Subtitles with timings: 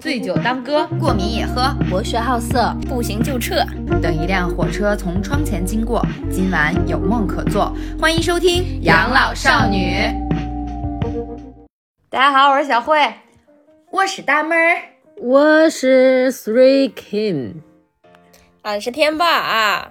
[0.00, 3.64] 醉酒当歌，过敏也喝，博学好色，不行就撤。
[4.02, 7.72] 等一辆火车从窗前经过，今晚有梦可做。
[8.00, 9.94] 欢迎收听《养老少女》。
[12.10, 12.98] 大家好，我是小慧，
[13.90, 14.78] 我是大妹儿，
[15.20, 17.54] 我是 Three King，
[18.62, 19.88] 俺是天霸 啊。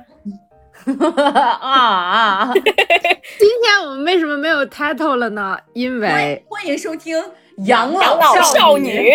[1.61, 2.53] 啊！
[2.53, 5.57] 今天我们为什么没有 title 了呢？
[5.73, 7.17] 因为欢迎收听
[7.65, 9.11] 《养老少女》，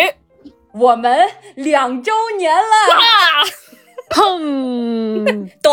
[0.73, 2.65] 我们两周年了！
[4.09, 5.23] 砰！
[5.61, 5.71] 咚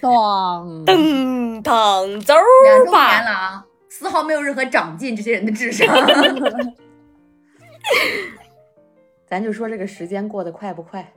[0.00, 0.84] 咚！
[0.86, 3.24] 噔噔走两周年！
[3.24, 5.86] 了啊，丝毫没有任何长进，这些人的智商。
[9.28, 11.12] 咱就说这个时间过得快不快？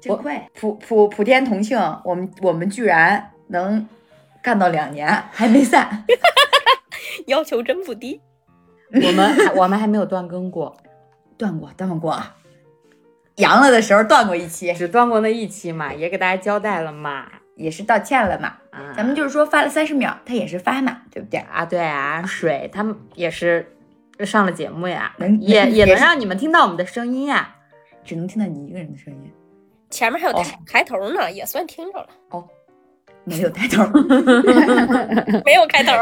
[0.00, 0.50] 真快！
[0.54, 3.88] 普普普天同庆，我们我们居然能
[4.42, 6.04] 干到两年还没散，
[7.26, 8.20] 要求真不低。
[8.94, 10.76] 我们还我们还没有断更过，
[11.36, 12.22] 断过断过，
[13.36, 17.26] 阳了的时候断过一期，只断过那一期嘛，也给大家交代了嘛。
[17.54, 18.54] 也是道歉了嘛。
[18.70, 21.38] 啊，咱们就是说发了三十秒，他也是发嘛，对不对？
[21.40, 23.76] 啊，对啊，水他们也是
[24.20, 27.56] 上了节目呀，能也也能让你们听到我们的声音呀。
[28.04, 29.30] 只能听到你一个人的声音，
[29.90, 32.08] 前面还有哦开头呢，也算听着了。
[32.30, 32.48] 哦
[33.24, 33.84] 没有抬头。
[35.44, 35.92] 没有开头，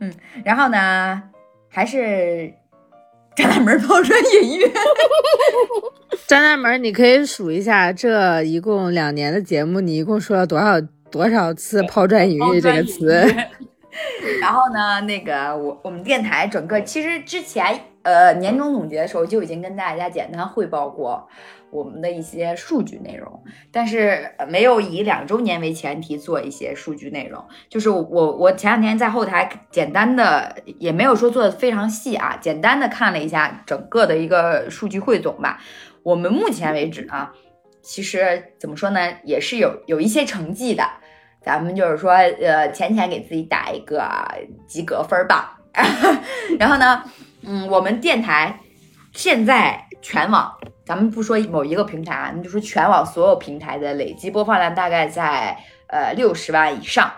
[0.00, 0.12] 嗯
[0.44, 1.22] 然后呢，
[1.70, 2.52] 还是
[3.36, 4.62] 张大门抛砖引玉。
[6.26, 10.80] 张大门，你可以数一下，这一共两年的节目，你一共说了多少
[11.10, 13.24] 多少次“抛砖引玉”这个词？
[14.40, 17.64] 然后呢，那个我我们电台整个其实之前
[18.02, 21.28] 呃年终总结的时候就已经跟大家简单汇报过
[21.72, 23.42] 我们的一些数据内容，
[23.72, 27.42] 但是没有以两周年为前提做一些数据内容。
[27.68, 28.02] 就是我
[28.36, 35.60] 我前两天在后台简单的也没有说做的非常细啊，简单的看了一下整个的一个数据汇总吧。
[36.02, 37.30] 我们目前为止呢，
[37.80, 40.84] 其实怎么说呢，也是有有一些成绩的。
[41.44, 44.08] 咱们就是说，呃，浅浅给自己打一个
[44.68, 45.58] 及格分儿吧。
[46.58, 47.02] 然后呢，
[47.42, 48.60] 嗯，我们电台
[49.12, 50.52] 现在全网，
[50.92, 57.10] 咱们不说某一个平台啊，你就说全网所有平台的累计播放量大概在呃六十万以上。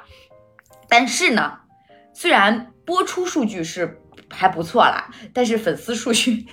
[0.88, 1.52] 但是呢，
[2.12, 6.46] 虽然播出数据是还不错啦，但是粉丝数据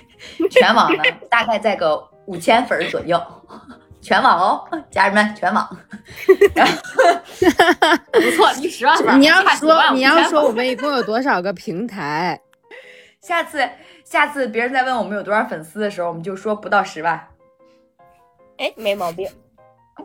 [0.50, 1.96] 全网呢 大概在个
[2.26, 3.22] 五千粉儿左右。
[4.00, 5.78] 全网哦，家人们，全网。
[6.56, 6.72] 然 后
[8.12, 9.20] 不错，离十万粉。
[9.20, 12.40] 你要说你要说我们一共有多少个平台？
[13.20, 13.64] 下次
[14.12, 17.28] 下次别人再问我们有多少粉丝的时候，我们就说不到十万，
[18.58, 19.26] 哎，没毛病。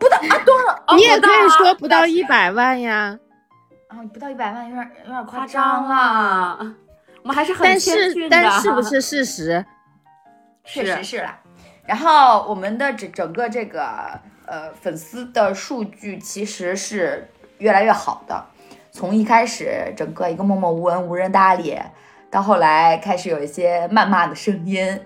[0.00, 0.82] 不到啊，多了。
[0.88, 3.18] 哦你也可以啊说不到一10百万呀。
[3.88, 6.74] 啊，不到一百万有点有点夸夸张张了，
[7.22, 9.62] 我们还是很但是谦逊的但是不是事实？
[10.64, 11.38] 确实是啦。
[11.84, 18.42] 然后我们的整整个这个呃粉丝的数据其实是越来越好的，
[18.90, 21.78] 从一开始整个一个默默无闻、无人搭理，
[22.30, 25.00] 到后来开始有一些谩骂的声音。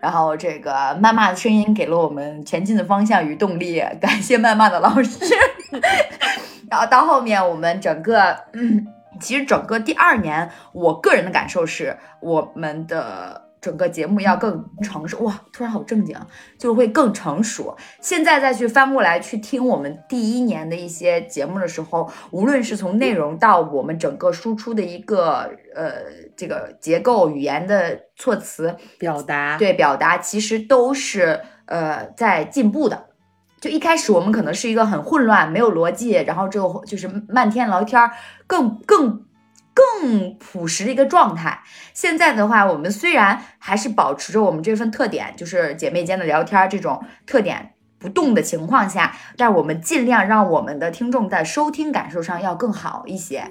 [0.00, 5.18] 然后这个谩骂的声音给了我们前进的方向与动力，感谢谩骂的老师。
[6.70, 8.86] 然后到后面我们整个，嗯，
[9.20, 15.24] 其实整个第二年，我个人的感受是，我们的整个节目要更成熟。
[15.24, 16.16] 哇，突然好正经，
[16.58, 17.76] 就会更成熟。
[18.00, 25.92] 现在再去翻过来去听我们第一年的一些节目的时候，无论是从内容到我们整个输出的一个呃
[26.36, 33.06] 这个结构、语言的措辞，表达，对表达，其实都是呃在进步的。
[33.60, 38.12] 就一开始我们可能是一个很混乱、没有逻辑，然后之后就是漫天聊天儿，
[38.46, 39.24] 更更
[39.78, 41.62] 更朴实的一个状态。
[41.94, 53.50] 现在的话，我们虽然还是保持着我们这份特点，就是姐妹间的聊天这种特点不动的情况下，但我们尽量让我们的听众在收听感受上要更好一些。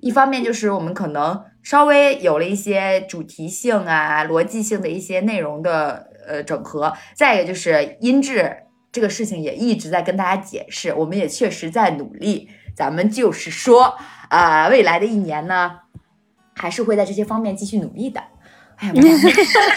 [0.00, 8.56] 一方面就是我们可能稍微有了一些主题性啊、逻辑性的一些内容的呃整合，再一个就是音质
[8.92, 12.48] 这个事情也一直在跟大家解释，我们也确实在努力。
[12.76, 13.96] 咱们就是说，
[14.28, 15.80] 啊、未来的一年呢，
[16.54, 18.20] 还是会在这些方面继续努力的。
[18.76, 18.94] 哎呀，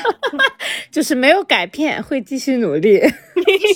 [0.92, 3.02] 就是没有改变，会继续努力。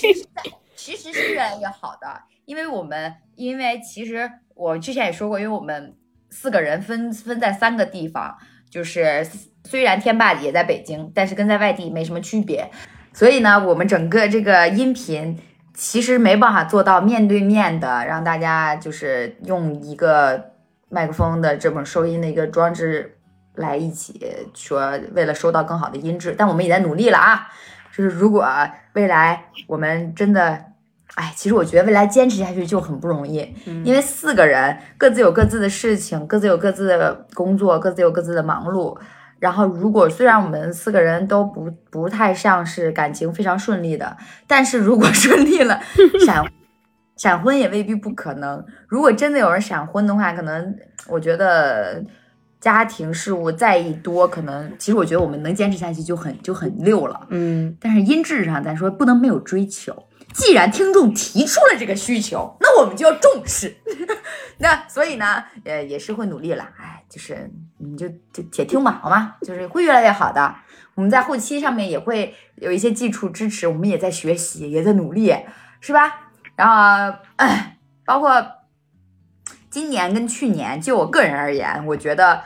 [0.76, 2.08] 其实是越来越好的，
[2.46, 5.96] 因为我们因为其实我之前也说过，因为我们
[6.30, 8.36] 四个人分分在三个地方，
[8.70, 9.26] 就是
[9.64, 12.70] 虽然天霸也在北京，但是跟在外地没什么区别，
[13.14, 15.40] 所以呢，我们整个这个音频
[15.74, 20.53] 其实没办法做到面对面的让大家就是用一个
[20.94, 23.18] 麦克风的这种收音的一个装置
[23.56, 24.22] 来一起
[24.54, 27.48] 说，为了收到更好的音质，但我们也在努力了啊。
[27.96, 28.48] 就是如果
[28.94, 30.66] 未来我们真的，
[31.16, 38.98] 哎，其实我觉得未来坚持下去就很不容易，嗯因为四个人各自有各自的事情，各自有各自的工作，各自有各自的忙碌。
[39.40, 44.16] 然后，如果虽然我们四个人都不不太像是感情非常顺利的，
[44.48, 45.82] 但是如果顺利了，
[46.26, 46.42] 闪
[47.24, 48.62] 闪婚也未必不可能。
[48.86, 50.76] 如果真的有人闪婚的话，可能
[51.08, 52.04] 我觉得
[52.60, 57.28] 家庭事务再一多，可能其实我觉得我们能坚持下去就很就很溜了。
[57.30, 59.96] 嗯，但是音质上咱说不能没有追求。
[60.34, 63.74] 既然听众提出了这个需求，那我们就要重视。
[64.60, 66.68] 那所以呢，呃，也是会努力了。
[66.78, 69.36] 哎，就是你就就且听吧，好吗？
[69.44, 70.54] 就是会越来越好的。
[70.96, 75.34] 我们在后期上面也会有一些基础支持，我们也在学习，也在努力，
[75.80, 76.23] 是吧？
[76.56, 78.46] 然后，哎，包括
[79.70, 82.44] 今年跟去年，就我个人而言，我觉得，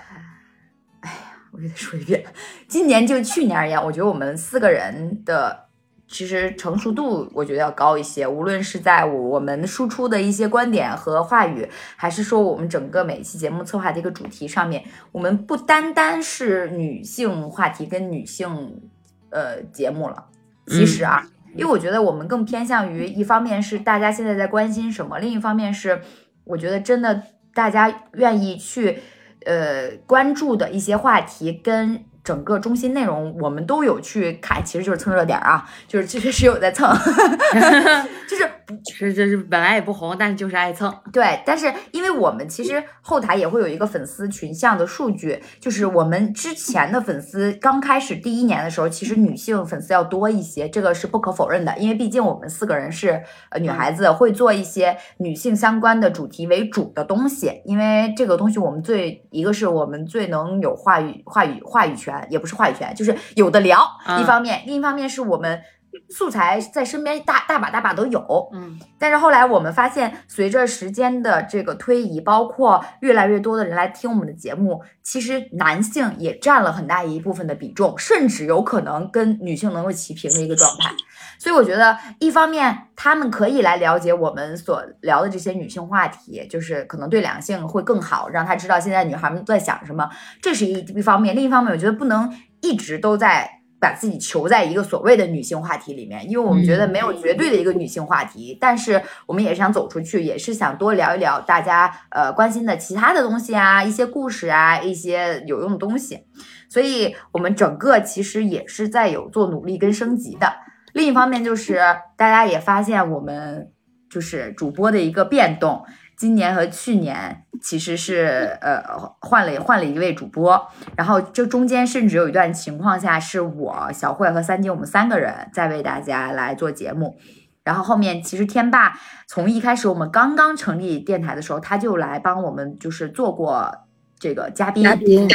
[1.02, 1.18] 哎呀，
[1.52, 2.24] 我又得说一遍，
[2.68, 5.66] 今年就去年而言，我觉得我们四个人的
[6.08, 8.26] 其实成熟度，我觉得要高一些。
[8.26, 18.90] 无论是在我们输出的一些观点和话语，还是说我们整个每一期节目策划的一个主题上面，我们不单单是女性话题跟女性
[19.32, 20.28] 呃节目了。
[20.68, 21.26] 其实啊，
[21.58, 26.02] 因为我觉得我们更偏向于一方面是大家现在在关心什么，另一方面是
[26.44, 27.24] 我觉得真的
[27.54, 29.00] 大家愿意去
[29.46, 36.94] 呃关注的一些话题跟整个中心内容，我们都有去看，其实就是蹭热点啊，就是其实是有在蹭，
[38.30, 38.50] 就是
[38.94, 40.94] 是这是本来也不红，但是就是爱蹭。
[41.14, 65.62] 对，但是因为我们其实后台也会有一个粉丝群像的数据，就是我们之前的粉丝刚开始第一年的时候，其实女性粉丝要多一些，这个是不可否认的，因为毕竟我们四个人是呃女孩子，会做一些女性相关的主题为主的东西，因为这个东西我们最一个是我们最能有话语话语话语权，也不是话语权，就是有的聊，嗯一方面，另一方面是我们。
[66.10, 80.92] 素材在身边大大把大把都有，嗯但是后来我们发现，随着时间的这个推移，包括越来越多的人来听我们的节目，其实男性也占了很大一部分的比重，甚至有可能跟女性能够齐平的一个状态。
[81.40, 90.10] 所以我觉得，一方面他们可以来了解我们所聊的这些女性话题，就是可能对两性会更好，让他知道现在女孩们在想什么，
[90.42, 91.36] 这是一一方面。
[91.36, 93.57] 另一方面，我觉得不能一直都在。
[93.80, 106.26] 把自己囚在一个所谓的女性话题里面，因为我们觉得没有绝对的一个女性话题，但是我们也是想走出去，也是想多聊一聊大家呃关心的其他的东西啊，一些故事啊，一些有用的东西。
[106.70, 110.54] 所以我们整个其实也是在有做努力跟升级的。
[110.94, 111.80] 另一方面就是
[112.16, 113.72] 大家也发现我们
[114.10, 115.86] 就是主播的一个变动。
[116.18, 118.82] 今年和去年其实是呃
[119.22, 127.18] 换了换了一位主播，然后这中间甚至有一段情况下是我小慧和三金我们三个人在为大家来做节目，
[127.64, 133.72] 然后后面其实天霸从一开始我们刚刚成立电台的时候，他就来帮我们就是做过
[134.20, 135.30] 这个嘉宾，嘉宾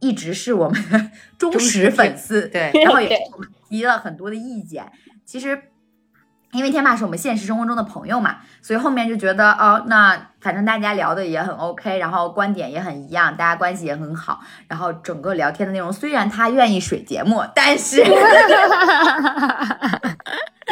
[0.00, 4.92] 一直是我们 的忠实粉丝，对，然后也给我们提了很多的意见。
[5.24, 5.58] 其实，
[6.52, 18.04] 因为天霸是我们现实生活中的朋友嘛，所以后面就觉得哦，那反正大家聊的也很 OK，然后观点也很一样，大家关系也很好，然后整个聊天的内容虽然他愿意水节目，但是。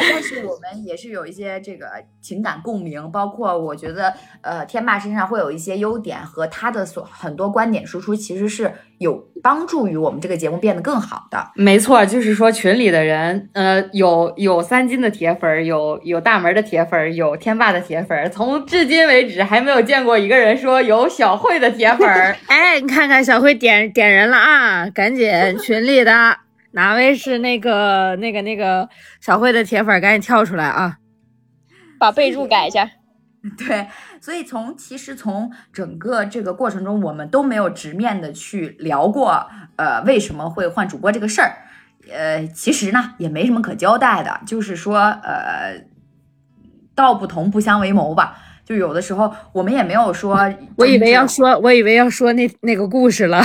[0.09, 1.85] 但是我们也是有一些这个
[2.21, 11.51] 情感共鸣，包括我觉得，呃，天霸身上会有一些优点和他的所很多观点输出，其实是有帮助于我们这个节目变得更好的。
[11.55, 18.29] 没错，就是说群里的人，呃，有有三金的铁粉儿，有有大门的铁粉儿，有天霸的铁粉儿。
[18.29, 22.35] 从至今为止还没有见过一个人说有小慧的铁粉儿。
[22.47, 24.89] 哎，你看看小慧点点人了啊！
[24.89, 25.29] 赶紧
[25.59, 26.37] 群里的
[26.71, 28.87] 哪位是那个那个那个
[29.19, 30.97] 小慧的铁粉，赶紧跳出来啊！
[31.99, 32.89] 把备注改一下。
[33.57, 33.87] 对，
[34.21, 41.57] 所以从其实从整个这个过程中，我们都没有直面的去聊过，呃，为什么会换主播这个事儿。
[42.11, 45.85] 呃，其实呢也没什么可交代的，就是说，呃，
[46.93, 48.37] 道不同不相为谋吧。
[48.63, 50.37] 就有的时候我们也没有说，
[50.77, 53.41] 我以为要说，我以为要说那那个故事了。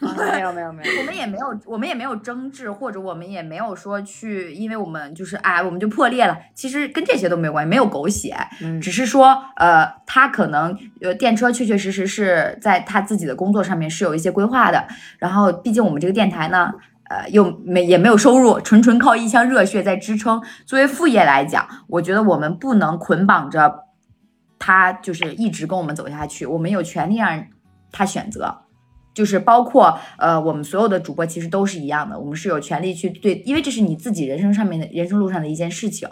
[0.34, 6.36] 没有没有没有，我们也没有，我们也没有争执，或者我们也没有说去，因为我们就是哎，我们就破裂了。
[6.54, 14.86] 其实跟这些都没有关系，没有狗血，嗯只是说呃，他可能呃电车确确实实是在他自己的工作上面是有一些规划的。
[15.18, 16.72] 然后，毕竟我们这个电台呢，
[17.08, 20.42] 呃，又没也没有收入，纯纯靠一腔热血在支撑。
[20.66, 23.84] 作为副业来讲，我觉得我们不能捆绑着
[24.58, 26.44] 他，就是一直跟我们走下去。
[26.46, 27.44] 我们有权利让
[27.92, 28.63] 他选择。
[29.14, 36.08] 就是包括呃，我们所有的主播其实都是一样的，我们是有权利去对，因为这是你自己人生上面的人生路上的一件事情。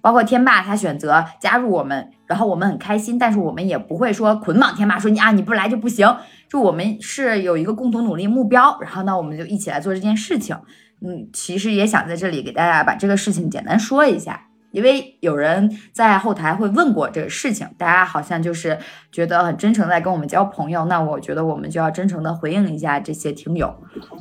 [0.00, 6.16] 包括天霸他选择加入我们，然后我们很开心，但是我们也不会说捆绑天霸，说你啊你不来就不行。
[6.48, 10.56] 就我们是有一个共同努力目标，然后呢我们就一起来做这件事情。
[11.00, 14.47] 嗯，其实也想在这里给大家把这个事情简单说一下。
[14.70, 18.78] 因为有人在后台会问过这个事情，大家好像就是
[19.10, 23.74] 觉得很真诚在跟我们交朋友，那我觉得我们就要真诚的回应一下这些听友。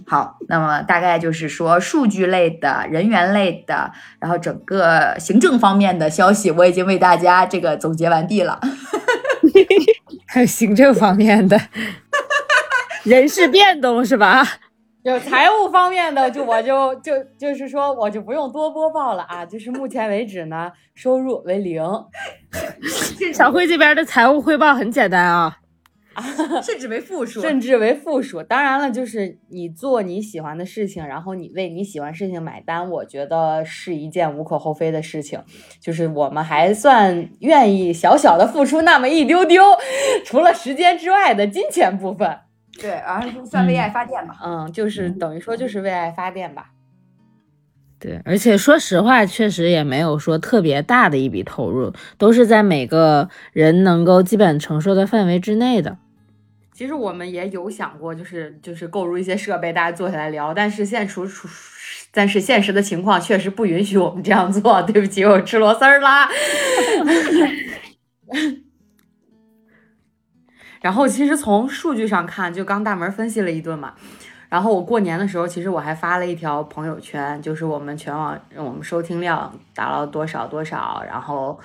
[0.08, 8.60] 好，那么大概就是说数据类的、人员类的，然后整个行政方面的消息，我已经为大家这个总结完毕了。
[10.26, 11.60] 还有行政方面的
[13.04, 14.46] 人事变动是吧？
[15.08, 19.46] 就财务方面的，就我就 就就是说，我就不用多播报了啊。
[19.46, 21.82] 就是目前为止呢，收入为零。
[23.34, 25.58] 小辉这边的财务汇报很简单啊，
[26.62, 28.44] 甚至为负数，甚至为负数。
[28.44, 35.42] 当然了，就是你做你喜欢的事情，然后你为你喜欢事情买单，我觉得是一件无可厚非的事情。
[35.80, 39.64] 就是我们还算愿意小小的付出那么一丢丢，
[40.26, 42.40] 除了时间之外的金钱部分。
[42.80, 44.38] 对，然后就算为爱发电吧。
[44.44, 46.70] 嗯，就是等于说就是为爱发电吧。
[48.00, 55.98] 对，而且说实话，确实也没有说特别大的一笔投入，都是在每个人能够基本承受的范围之内的。
[56.74, 60.54] 其实我们也有想过，就是就是购入一些设备，大家坐下来聊。
[60.54, 61.48] 但是现处处，
[62.12, 64.80] 但是现实的情况确实不允许我们这样做。
[64.84, 66.30] 对不起，我吃螺丝儿啦。
[70.82, 73.94] 然后其实从数据上看，就刚大门分析了一顿嘛。
[74.50, 81.60] 然后我过年的时候，其实我还发了一条朋友圈，就是我们全网我们收听量达到多少多少，然后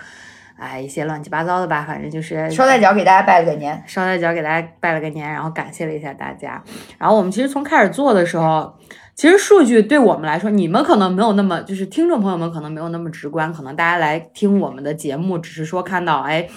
[0.59, 6.61] 哎一些乱七八糟的吧，反正就是捎带脚给大家拜了个年，捎带脚给大家拜了个年，然后感谢了一下大家。
[6.99, 8.77] 然后我们其实从开始做的时候，
[9.15, 16.49] 其实数据对我们来说，你们可能没有那么，就是听众朋友们可能没有那么直观，可能大家来听我们的节目，只是说看到哎。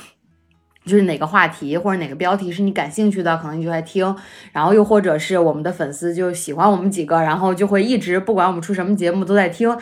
[0.85, 4.15] 就是哪个话题或者哪个标题是你感兴趣的，可能你就在听，
[4.51, 9.75] 然后又或者是我们的粉丝就喜欢我们几个，然后就会一直不管我们出什么节目都在听，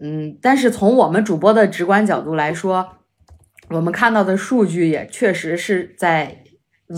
[0.00, 2.88] 嗯，但是从我们主播的直观角度来说，
[3.70, 6.44] 我们看到的数据也确实是在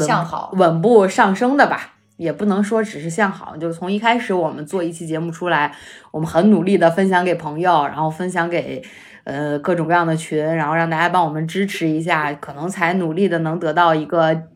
[0.06, 5.75] 向好、稳步上升的吧，也不能说只是向好，就从一开始我们做一期节目出来，
[6.11, 8.82] 我们很努力的分享给朋友，然后分享给。
[9.30, 14.49] 呃，各种各样的群，然后让大家帮我们支持一下，可能才努力的能得到一个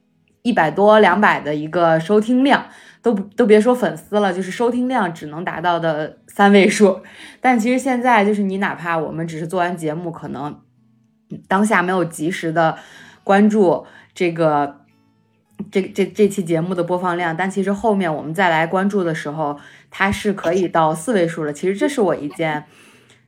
[0.43, 2.67] 一百多、两百的一个收听量，
[3.01, 7.01] 都都别说粉丝了，就是收听量只能达到的三位数。
[7.41, 10.61] 但其实现在就是你哪怕我们只是做完节目，可能
[11.47, 12.77] 当下没有及时的
[13.23, 14.81] 关注这个
[15.71, 19.57] 这这这期节目的播放量，但其实后面我们再来关注的时候，
[19.89, 21.53] 它是可以到四位数了。
[21.53, 22.65] 其实这是我一件。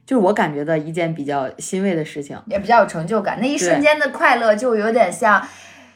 [0.06, 3.40] 就是我感觉的一件比较欣慰的事情，也比较有成就感。
[3.40, 5.44] 那一瞬间的快乐，就有点像，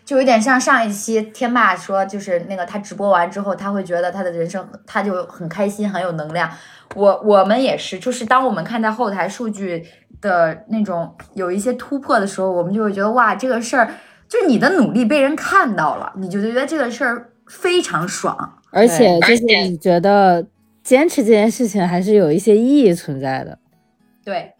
[0.04, 6.50] 就有点像上一期天霸说，就是那个他直播完之后，他会觉得他的人生他就很开心，很有能量。
[6.96, 9.86] 我我们也是，就是当我们看到后台数据
[10.20, 13.88] 的那种有一些突破的时候，我们就会觉得哇，这个事儿
[14.28, 18.58] 就是你的努力被人看到了，你就觉得这个事儿非常爽。
[18.72, 20.44] 而且就是你觉得
[20.82, 23.56] 坚持这件事情还是有一些意义存在的。
[24.24, 24.52] 对，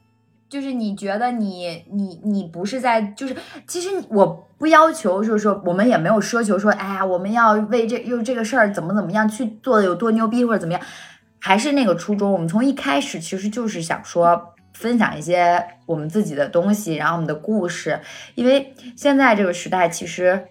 [0.48, 3.36] 就是你觉得你你你不是在，就是
[3.66, 10.82] 其实我不要求，就是说我们也没有奢求说，哎呀，我们要为这又这个事儿怎么怎么样去做的有多牛逼或者怎么样，
[11.38, 12.32] 还是那个初衷。
[12.32, 18.00] 我们从一开始其实就是想说分享一些我们自己的东西，然后我们的故事，
[18.34, 20.46] 因为现在这个时代其实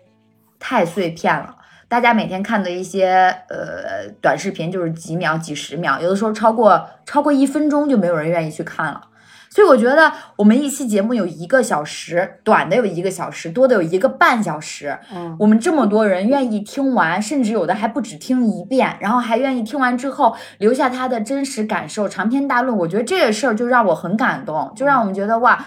[0.60, 1.58] 太碎片了。
[1.90, 3.08] 大家每天看的一些
[3.50, 9.02] 呃短视频就是几秒、几十秒，有的时候超过超过一分钟就没有人愿意去看了。
[9.50, 15.00] 所以我觉得我们一期节目有一个小时，短的有一个小时，多的有一个半小时。
[15.12, 22.78] 嗯，我们这么多人愿意听完，甚至有的还不止听一遍，然后还愿意听完之后留下他的真实感受，长篇大论。
[22.78, 25.66] 我觉得这个事儿就让我很感动，就让我们觉得哇，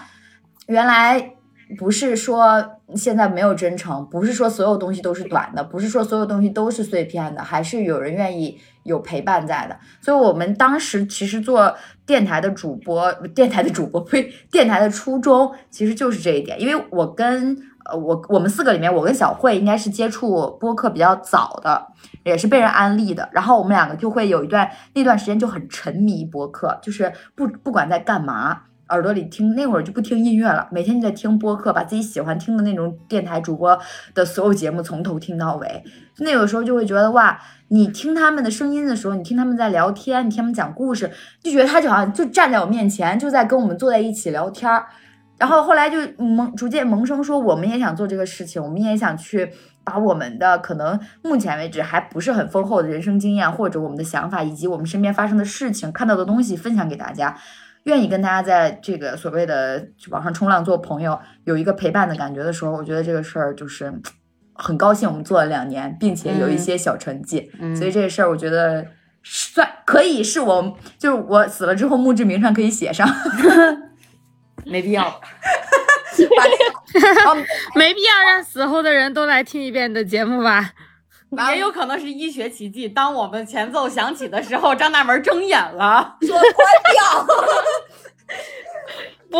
[0.67, 1.31] 原来。
[1.75, 2.63] 不是说
[2.95, 9.77] 现在没有真诚，不是说所有东西都是短的，不是说所有东西都是碎片的，还是有人愿意有陪伴在的。
[10.01, 16.59] 所以，我们当时其实做电台的主播，电台的主播呸，电台的初衷其实就是这一点。
[16.61, 21.87] 因为我跟呃我我们四个里面，我跟小慧应该是接触播客比较早的，
[22.23, 23.27] 也是被人安利的。
[23.31, 28.63] 然后我们两个就会有一段那段时间就很沉迷播客，就是不不管在干嘛。
[28.89, 33.79] 耳朵里听，那会儿就不听音乐了，每天就在听播客，把自己喜欢听的那种电台主播
[34.13, 35.83] 的所有节目从头听到尾。
[36.19, 41.09] 那个时候就会觉得哇，你听他们的声音的时候，你听他们在聊天，你听他们讲故事，
[41.41, 44.85] 就觉得他就好像就站在我面前，就在跟我们坐在一起聊天儿。
[45.39, 49.49] 然后后来就萌逐渐萌生说，我们也想做这个事情，我们也想去
[49.83, 57.35] 把我们的可能目前为止还不是很丰厚的人生经验，或者我们的想法，以及我们身边发生的事情、看到的东西分享给大家。
[57.83, 63.93] 愿意跟大家在这个所谓的网上冲浪做朋友，有一个陪伴的感觉的时候，我觉得这个事儿就是
[64.53, 68.85] 很高兴，我们做了两年，并且有一些小成绩，嗯所以这个事儿我觉得
[69.23, 73.07] 算可以是我就是我死了之后墓志铭上可以写上，
[74.65, 75.19] 没必要。
[76.37, 77.43] 把这个把我们
[77.75, 80.71] 没必要让死后的人都来听一遍你的节目吧？
[81.35, 82.87] 把也有可能是医学奇迹。
[82.87, 86.17] 当我们前奏响起的时候，张大门睁眼了。
[86.21, 87.25] 说关掉。
[89.29, 89.37] 不，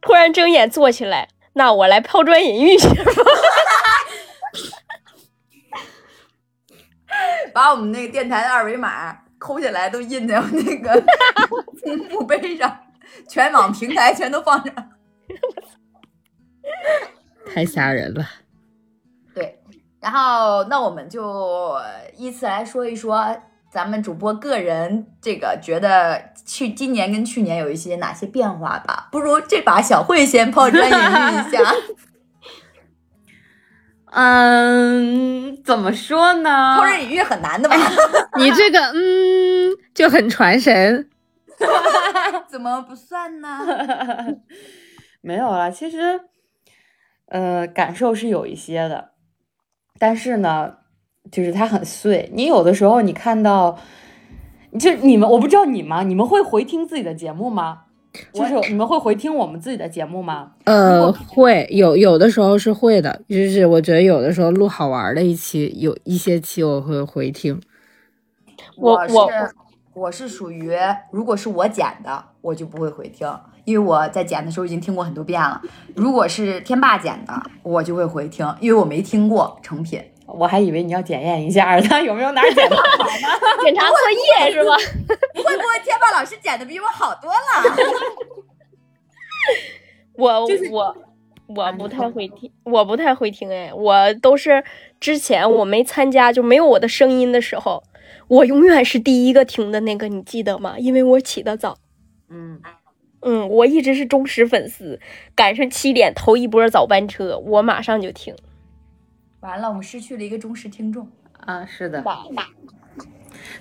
[0.00, 2.94] 突然睁眼坐起来，那我来抛砖引玉去吧。
[7.54, 11.02] 把我们那个电台的二维码抠下来，都印在那个
[12.10, 12.80] 墓碑上，
[13.28, 14.74] 全网平台全都放上。
[17.46, 18.28] 太吓人了。
[20.06, 21.76] 对，然后那我们就
[22.16, 23.36] 依次来说一说
[23.68, 29.08] 咱们主播个人这个觉得去今年跟去年有一些哪些变化吧。
[29.10, 31.74] 不如这把小慧先抛砖引玉一下。
[34.12, 36.82] 嗯，怎么说呢抛？
[36.82, 37.76] 砖引玉很难的吧？
[38.38, 41.10] 你这个嗯就很传神。
[42.48, 43.48] 怎么不算呢？
[45.20, 46.20] 没有了，其实，
[47.28, 49.10] 呃，感受是有一些的，
[49.98, 50.74] 但是呢，
[51.30, 52.30] 就是它很碎。
[52.32, 53.78] 你有的时候你看到，
[54.78, 57.82] 就你们，我不知道你们，你们会回听自己的节目吗？
[58.32, 60.52] 就是你们会回听我们自己的节目吗？
[60.64, 67.60] 呃，会有有的时候是会的，就是我觉得有的时候录好玩的一期，有一些期我会回听。
[68.56, 69.30] 是我我
[69.92, 70.72] 我是属于，
[71.10, 73.28] 如果是我剪的，我就不会回听，
[73.66, 75.60] 因为我在剪的时候已经听过很多遍了。
[75.94, 80.00] 如果是天霸剪的，我就会回听，因为我没听过成品。
[80.26, 83.08] 我还以为你要检验一下呢有没有哪儿剪的好呢。
[83.62, 84.74] 检查作业是吧？
[85.34, 87.36] 会不会天霸老师剪的比我好多了？
[90.18, 90.96] 我我
[91.46, 94.64] 我不太会听，我不太会听哎，我都是
[94.98, 97.82] 之前我没参加就没有我的声音的时候，
[98.28, 100.76] 我永远是第一个听的那个，你记得吗？
[100.78, 101.76] 因为我起得早。
[102.28, 102.60] 嗯，
[103.28, 105.00] 嗯，我一直是忠实粉丝，
[105.34, 108.32] 赶上七点头一波早班车，我马上就听。
[109.40, 111.08] 完了，我们失去了一个忠实听众。
[111.44, 112.04] 啊，是的。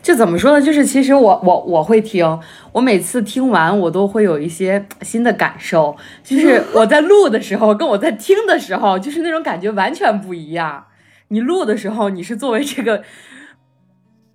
[0.04, 0.63] 就怎么说呢？
[0.63, 2.39] 就是其实我我我会听，
[2.73, 5.97] 我每次听完我都会有一些新的感受。
[6.23, 10.86] 就是 我在录的时候，跟我在听的时候，就是那种感觉完全不一样。
[11.30, 13.04] 你录的时候，你是作为这个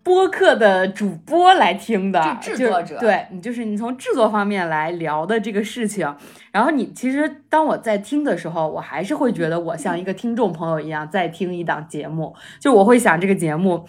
[0.03, 6.15] 播客的主播来听的，就制作者对你就是你从制作方面来聊的这个事情。
[6.53, 13.87] 然后你其实当我在听的时候，我还是会觉得我像一个听众朋友一样在听一档节目，就我会想这个节目。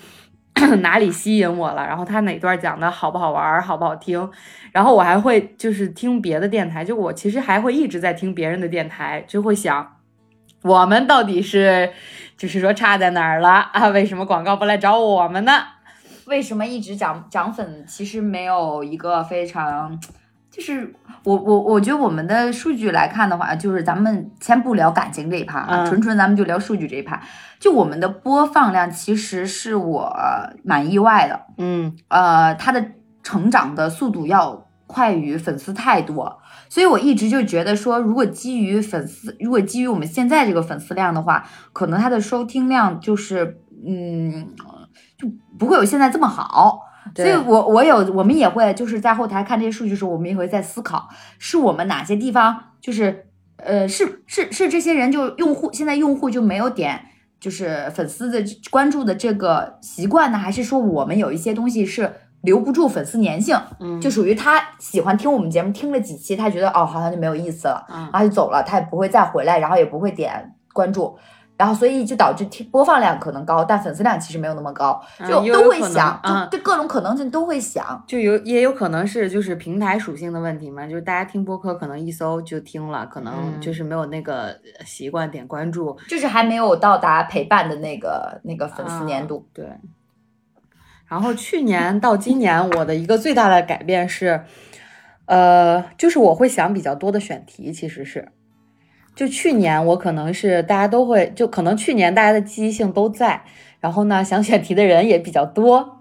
[0.82, 1.88] 哪里吸引我了？
[1.88, 4.30] 然后他哪段讲的好不好玩儿，好不好听？
[4.74, 9.96] 然后我还会就是听别的电台，就我其实还会一直在听别人的电台，就会想
[10.64, 11.92] 我们到底是
[12.38, 13.88] 就是说差在哪儿了啊？
[13.88, 15.54] 为什么广告不来找我们呢？
[16.26, 17.86] 为什么一直涨涨粉？
[17.88, 20.00] 其实没有一个非常，
[20.50, 27.22] 就是我我我觉得我们的数据来看的话，就是咱们先不聊感情这一趴啊，嗯纯纯咱们就聊数据这一趴。
[27.60, 30.16] 就我们的播放量，其实是我
[30.64, 32.84] 蛮意外的，嗯呃，它的
[33.24, 44.50] 成长的速度要快于粉丝太多，所以我一直就觉得说，如果基于粉丝，如果基于我们现在这个粉丝量的话，可能它的收听量就是，嗯，
[45.22, 45.28] 就
[45.60, 46.88] 不会有现在这么好。
[47.16, 53.26] 所以对我我有我们也会就是在后台看这些数据的时候，我们也会在思考，是我们哪些地方就是
[53.58, 57.02] 呃是是是这些人就用户现在用户就没有点
[57.40, 71.18] 就是粉丝的关注的这个习惯呢，还是说我们有一些东西是留不住粉丝粘性，嗯，就属于他喜欢听我们节目，听了几期，他觉得哦好像就没有意思了，嗯然后就走了，他也不会再回来，然后也不会点关注。
[71.62, 78.04] 然后，所以就导致听播放量可能高，但粉丝量其实没有那么高，嗯就都会想，嗯就对各种可能性都会想。
[78.08, 89.48] 就有也有可能是就是平台属性的问题嘛，就是大家听播客可能一搜就听了，可能嗯就是没有那个习惯点关注，就是还没有到达陪伴的那个那个粉丝粘度。
[89.54, 89.68] 对。
[91.08, 94.46] 然后去年到今年，我的一个最大的改变是，
[95.26, 98.32] 呃，就是我会想比较多的选题，其实是，
[99.22, 103.40] 就去年我可能是大家都会，就可能去年大家的积极性都在，
[103.80, 106.00] 然后呢，想选题的人也比较多，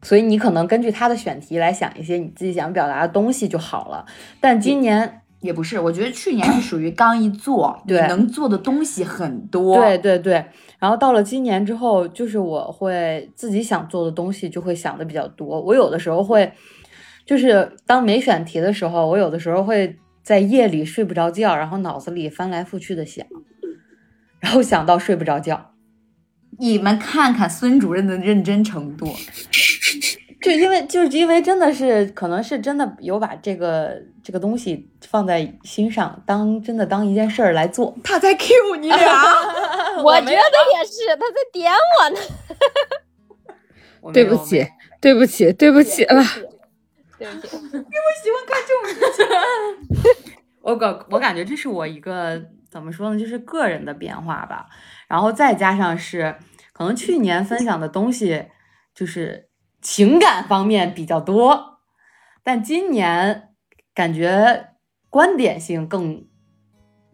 [0.00, 4.06] 所以你可能根据他的选题来想一些你自己想表达的东西就好了。
[4.40, 9.76] 但今年，也不是，我觉得去年是属于刚一做，对能做的东西很多。
[9.76, 10.42] 对对对，
[10.78, 15.60] 然后到了今年之后，就是我会自己想做的东西就会想的比较多。
[15.60, 16.50] 我有的时候会，
[17.26, 19.94] 就是当没选题的时候，我有的时候会
[20.28, 23.26] 在夜里睡不着觉，然后脑子里翻来覆去的想，
[24.40, 25.72] 然后想到睡不着觉。
[26.58, 29.06] 你们看看孙主任的认真程度，
[30.42, 37.96] 就因为就是因为真的是可能是真的有把这个这个东西放在心上，当真的当一件事儿来做。
[38.04, 39.24] 他在 Q 你俩。
[40.04, 42.20] 我觉得也是，他在点我呢。
[44.12, 44.66] 对不起
[45.00, 46.22] 对不起，对不起了。
[47.18, 48.30] 对不起，
[50.62, 54.66] 我感我感觉这是我一个怎么说呢，就是个人的变化吧。
[55.08, 56.36] 然后再加上是
[56.72, 58.46] 可能去年分享的东西
[58.94, 59.48] 就是
[59.80, 61.80] 情感方面比较多，
[62.42, 63.50] 但今年
[63.94, 64.68] 感觉
[65.10, 66.26] 观点性更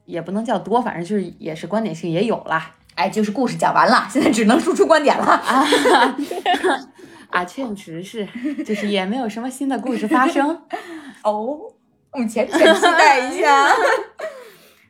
[0.05, 2.75] 也不能叫多，反正就是也是观点性也有啦。
[2.97, 5.43] 哎，就是故事讲完了，现在只能输出观点了。
[7.35, 8.27] 啊啊，确实是，
[8.65, 10.63] 就是也没有什么新的故事发生，
[11.25, 11.59] 哦，
[12.13, 13.69] 目前请期待一下。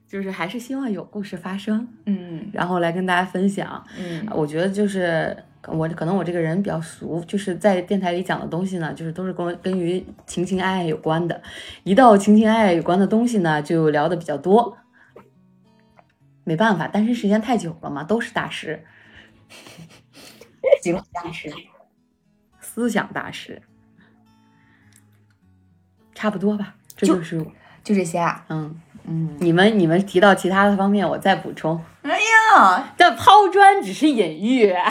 [0.07, 3.85] 就是还是希望有故事发生，嗯然后来跟大家分享。
[3.99, 11.43] 嗯，我觉得就是我可能我这个人比较俗，就是在电台里讲的东西呢，就是都是跟跟于情情爱爱有关的。
[11.83, 14.77] 一到情情爱爱有关的东西呢，就聊的比较多。
[16.45, 18.85] 没办法，单身时间太久了嘛，都是大师，
[20.81, 21.51] 行，大师。
[22.75, 23.63] 思想大师，
[26.13, 26.75] 差不多吧。
[26.97, 27.45] 这就就是我
[27.85, 28.45] 就这些啊。
[28.49, 31.81] 嗯，嗯，你们你们提到其他的方面，我再补充。
[32.03, 34.75] 哎呀，这抛砖只是隐喻。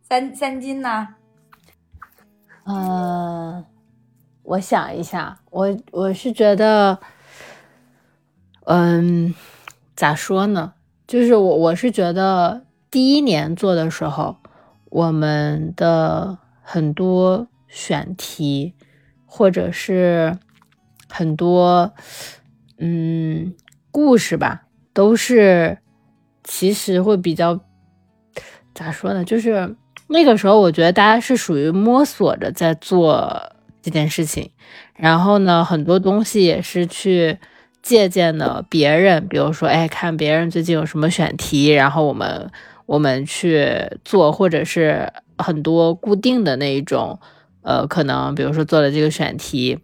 [0.00, 1.08] 三三金呢？
[2.64, 3.66] 嗯，
[4.42, 6.98] 我想一下，我我是觉得，
[8.64, 9.34] 嗯，
[9.94, 10.72] 咋说呢？
[11.06, 14.38] 就是我我是觉得第一年做的时候，
[14.92, 18.74] 我们的很多选题，
[19.24, 20.36] 或者是
[21.08, 21.94] 很多
[22.76, 23.54] 嗯
[23.90, 25.78] 故事吧，都是
[26.44, 27.58] 其实会比较
[28.74, 29.24] 咋说呢？
[29.24, 29.74] 就是
[30.08, 33.50] 那个时候，我觉得大家是属于摸索着在做
[33.80, 34.50] 这件事情，
[34.94, 37.38] 然后呢，很多东西也是去
[37.80, 42.50] 借鉴的别人，比如说，哎，看别人最近有什么选题，然后我们
[42.86, 43.66] 我们去
[44.04, 47.18] 做，或者是很多固定的那一种，
[47.62, 49.78] 呃，可能比如说做了这个选题。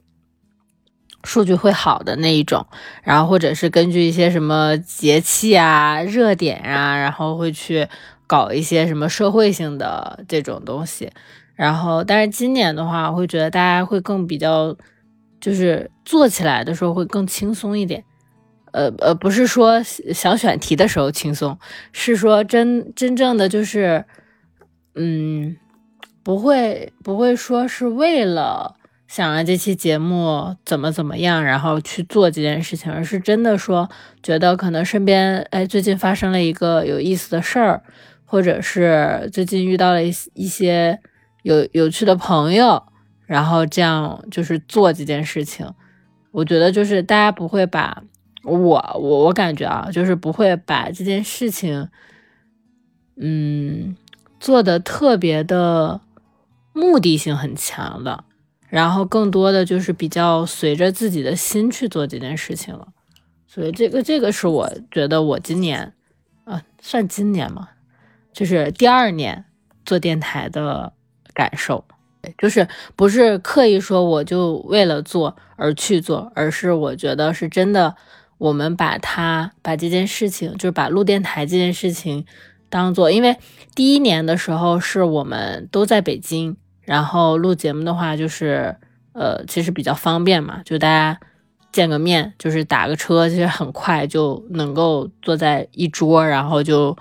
[1.25, 2.65] 数据会好的那一种，
[3.03, 7.89] 然后或者是根据一些什么节气啊、热点啊，然后会去
[8.27, 11.11] 搞一些什么社会性的这种东西。
[11.57, 14.75] 然后，但是今年的话，我会觉得大家会更比较，
[15.41, 18.05] 就是做起来的时候会更轻松一点。
[18.73, 21.59] 呃呃，不是说想选题的时候轻松，
[21.93, 24.05] 是说真真正的就是，
[24.95, 25.57] 嗯，
[26.23, 28.75] 不会不会说是为了。
[29.07, 33.89] 想让这期节目怎么怎么样，然后去做这件事情，而是真的说
[34.23, 37.83] 觉得可能身边哎最近发生了一个有意思的事儿，
[38.27, 41.01] 或者是最近遇到了一一些
[41.43, 42.83] 有有趣的朋友，
[43.25, 45.67] 然后这样就是做这件事情。
[46.31, 48.03] 我觉得就是大家不会把
[48.49, 51.89] 我我我感觉啊，就是不会把这件事情，
[53.17, 53.97] 嗯，
[54.41, 56.01] 做的特别的
[56.73, 58.25] 目的性很强的。
[58.69, 62.89] 然后更多的就是比较随着自己的心去做这件事情了，
[63.47, 65.95] 所以这个这个是我觉得我今年，
[66.45, 67.71] 啊，算今年嘛，
[68.31, 69.47] 就是第二年
[69.87, 70.93] 做电台的
[71.33, 71.83] 感受，
[72.37, 77.97] 就是不是刻意说我就为了做而去做，而是我觉得是真的，
[78.39, 82.25] 我们把它把这件事情，就是把录电台这件事情
[82.71, 83.37] 当做，因为
[83.75, 86.57] 第一年的时候是我们都在北京。
[86.81, 88.75] 然后录节目的话，就是
[89.13, 91.21] 呃，其实比较方便嘛，就大家
[91.71, 96.97] 见个面，就是打个车，其实很快就能够坐在一桌，然后就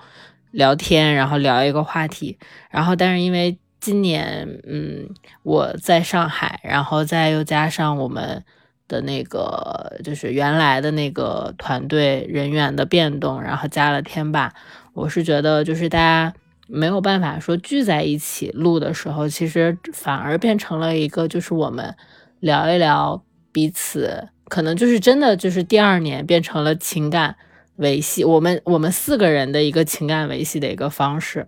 [0.50, 2.38] 聊天，然后聊一个话题。
[2.70, 5.08] 然后，但是因为今年，嗯，
[5.42, 8.44] 我在上海，然后再又加上我们
[8.88, 14.52] 的那个就是原来的那个团队人员的变动，然后加了天霸，
[14.94, 16.34] 我是觉得就是大家
[16.66, 21.94] 没有办法说聚在一起录的时候，其实反而变成了一个就是我们
[22.40, 23.22] 聊一聊
[23.52, 27.36] 彼此，可能就是真的就是第二年变成了情感
[27.76, 31.46] 维系，我们我们四个人的一个情感维系的一个方式。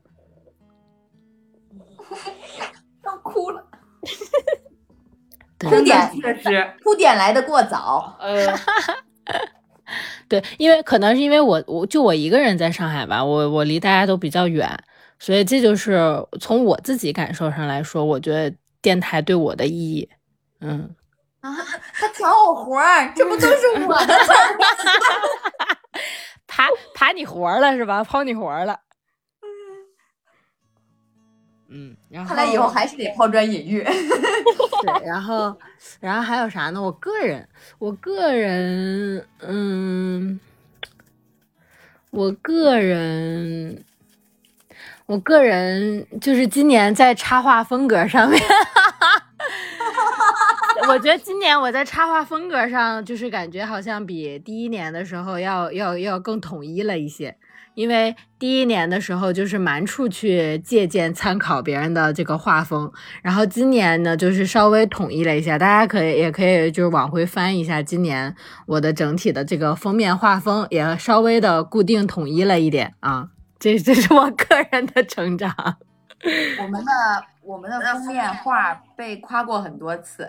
[3.05, 3.65] 要哭了，
[4.03, 4.11] 对
[5.69, 8.17] 铺垫确实，铺垫来的过早。
[8.19, 8.47] 呃，
[10.29, 14.69] 对，因为可能是因为我我就我一个人在上海吧，我我离大家都比较远，
[15.19, 16.01] 所以这就是
[16.41, 20.09] 从我自己感受上来说，我觉得电台对我的意义。
[20.61, 20.95] 嗯，
[21.41, 21.51] 啊，
[21.95, 24.35] 他抢我活儿，这不都是我的吗？
[26.47, 28.03] 爬爬你活儿了是吧？
[28.03, 28.79] 抛你活儿了。
[31.73, 33.83] 嗯，然后看来以后还是得抛砖引玉。
[34.83, 35.57] 对，然后，
[36.01, 36.83] 然后还有啥呢？
[36.83, 40.41] 我个人，我个人，嗯，
[42.11, 43.85] 我个人，
[45.07, 48.41] 我个人就是今年在插画风格上面，
[50.89, 57.37] 我觉得今年我在插画风格上，就是感觉好像比第一年的时候要要要更统一了一些。
[57.75, 68.35] 因为第一年的时候就是蛮处去借鉴参考别人的这个画风，然后今年呢就是稍微统一了一下，大家可以也可以就是往回翻一下，今年
[68.67, 73.29] 我的整体的这个封面画风也稍微的固定统一了一点啊，
[73.59, 75.55] 这这是我个人的成长。
[76.61, 76.91] 我们的
[77.43, 80.29] 我们的封面画被夸过很多次，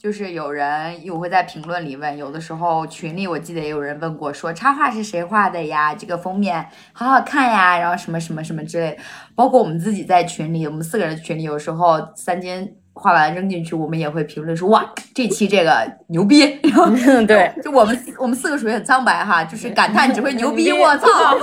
[0.00, 5.92] 就是有人有会在评论里问，有的时候群里我记得也有人问过，说插画是谁画的呀？
[5.92, 8.98] 这个封面好好看呀，然后什么什么什么之类的。
[9.34, 16.42] 包括我们自己在群里，我们四个人群里，有时候三金画完扔进去，我们也会评论说哇，这期这个牛逼。
[16.62, 16.86] 然后
[17.26, 21.08] 对，就我们我们四个属于很苍白哈，就是感叹只会 牛逼，我操！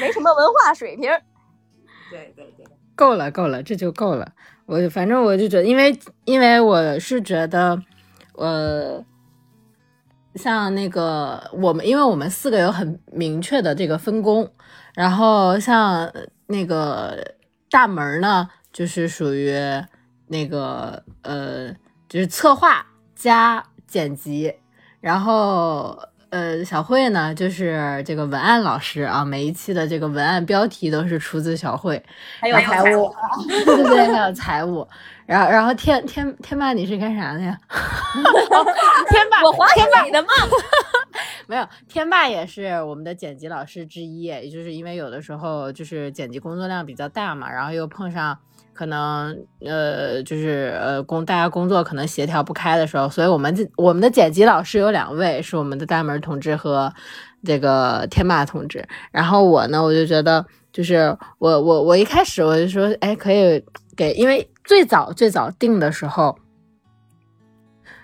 [0.00, 1.10] 没什么文化水平。
[2.10, 4.32] 对对对，够了，够了，这就够了。
[4.72, 7.78] 我反正我就觉得，因为因为我是觉得，
[8.36, 9.04] 呃，
[10.34, 14.50] 像那个我们，因为我们四个有很明确的这个分工，
[14.94, 16.10] 然后像
[16.46, 17.34] 那个
[17.70, 19.54] 大门呢，就是属于
[20.28, 21.70] 那个呃，
[22.08, 24.54] 就是策划加剪辑，
[25.00, 25.98] 然后。
[26.32, 32.02] 呃，小慧呢，就是这个文案老师啊，每一期的这个文案标题都是出自小慧，
[32.40, 33.14] 还有财务，
[33.66, 34.88] 对对对，还有财务，
[35.26, 37.54] 然后然后天天天霸你是干啥的呀？
[39.10, 40.28] 天霸，我划天霸水的嘛。
[41.46, 48.38] 没有，天霸也是我们的剪辑老师之一，也就是因为有的时候就是剪辑工作量比较大嘛，然后又碰上
[48.72, 56.92] 可能呃就是呃工大家工作可能协调不开的时候，所以我们这我们的剪辑老师有两位，是我们的大门同志和
[57.44, 58.86] 这个天霸同志。
[59.10, 63.64] 然后我呢，我就觉得就是我我我一开始我就说，哎，可以
[63.96, 66.36] 给，因为最早最早定的时候。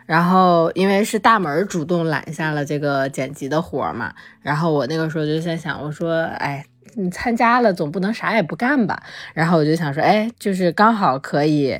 [0.07, 6.64] 然后，因为是大门主动揽下了这个剪辑的活儿嘛，然后我那个时候就在想，我说，哎，
[6.99, 9.01] 你参加了总不能啥也不干吧？
[9.33, 11.79] 然后我就想说，哎，就是刚好可以，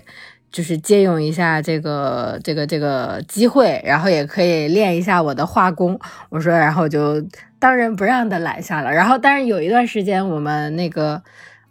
[0.53, 5.99] 就是借用一下这个这个这个机会，然后也可以练一下我的画工。
[6.31, 7.21] 我说，然后就
[7.59, 8.93] 当仁不让的揽下了。
[8.93, 11.21] 然后，但是有一段时间，我们那个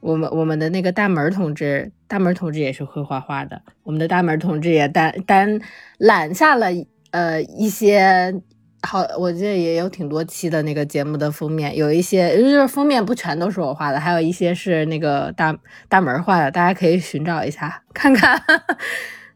[0.02, 5.60] 我们我们的那个大门同志，大门同志也是会画画的，我们的大门同志也担担
[5.98, 6.68] 揽下了
[7.12, 8.36] 呃一些
[8.84, 15.56] 好，我记得也有挺多期的那个节目的封面，有一些就是封面不全都是我画的，还有一些是那个大
[15.90, 18.42] 大门画的，大家可以寻找一下，看看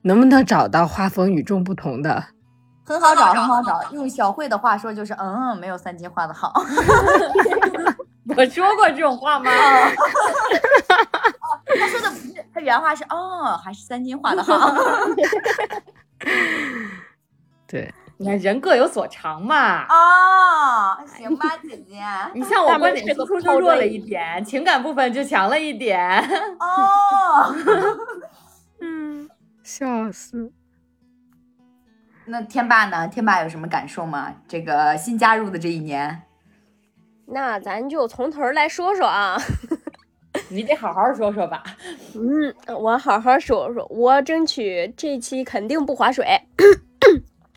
[0.04, 2.24] 能不能找到画风与众不同的。
[2.86, 3.82] 很好找，很好找。
[3.94, 6.54] 用小慧的话说就是，嗯，没有三金画的好。
[8.38, 9.50] 我说过这种话吗？
[11.80, 14.74] 他说的不是，他原话是，哦，还是三金画的好。
[17.68, 19.88] 对，你看人各有所长嘛。
[19.88, 22.04] 哦，行吧，姐姐。
[22.36, 26.00] 你像我观点输出就弱了一点，情感部分就强了一点。
[26.60, 27.56] 哦，
[28.80, 29.28] 嗯，
[29.64, 30.52] 笑死。
[32.26, 33.08] 那天霸呢？
[33.08, 34.32] 天霸有什么感受吗？
[34.48, 36.22] 这个新加入的这一年，
[37.26, 39.36] 那咱就从头来说说啊。
[40.50, 41.64] 你得好好说说吧。
[42.14, 46.40] 嗯，我好好说说，我争取这期肯定不划水。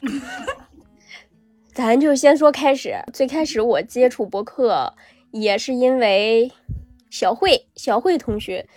[1.75, 4.95] 咱就先说开始，最开始我接触博客
[5.33, 6.53] 也是因为
[7.11, 8.69] 小慧，小慧同学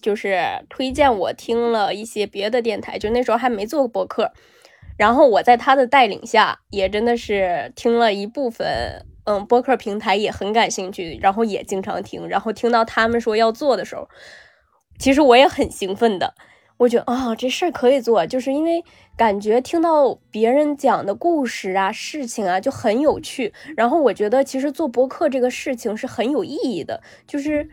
[0.00, 4.32] 就是推荐我听了一些别的电台，就那时候还没做博客，
[4.96, 14.08] 然后我在他的带领下，也真的是听了一部分嗯播客平台也很感兴趣，然后也经常听，然后听到他们说要做的时候，
[14.98, 16.34] 其实我也很兴奋的。
[16.78, 18.84] 我觉得啊，这事儿可以做，就是因为
[19.16, 23.52] 感觉听到别人讲的故事啊、事情啊就很有趣。
[23.76, 27.68] 然后我觉得其实做播客这个事情是很有意义的，就是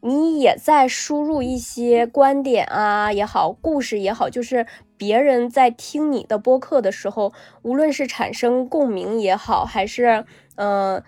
[0.00, 4.66] 你也在输入一些观点啊也好，故事也好，就是
[4.96, 11.02] 别人在听你的播客的时候，无论是产生共鸣也好，还是嗯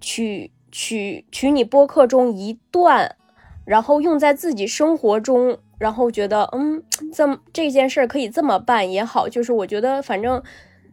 [0.00, 3.16] 取取取你播客中一段，
[3.66, 5.58] 然后用在自己生活中。
[5.78, 10.42] 然后觉得，嗯，这么这件事儿可以这么办也好，就是我觉得反正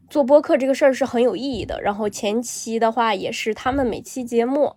[0.09, 1.81] 做播客这个事儿是很有意义的。
[1.81, 4.75] 然后前期的话也是他们每期节目，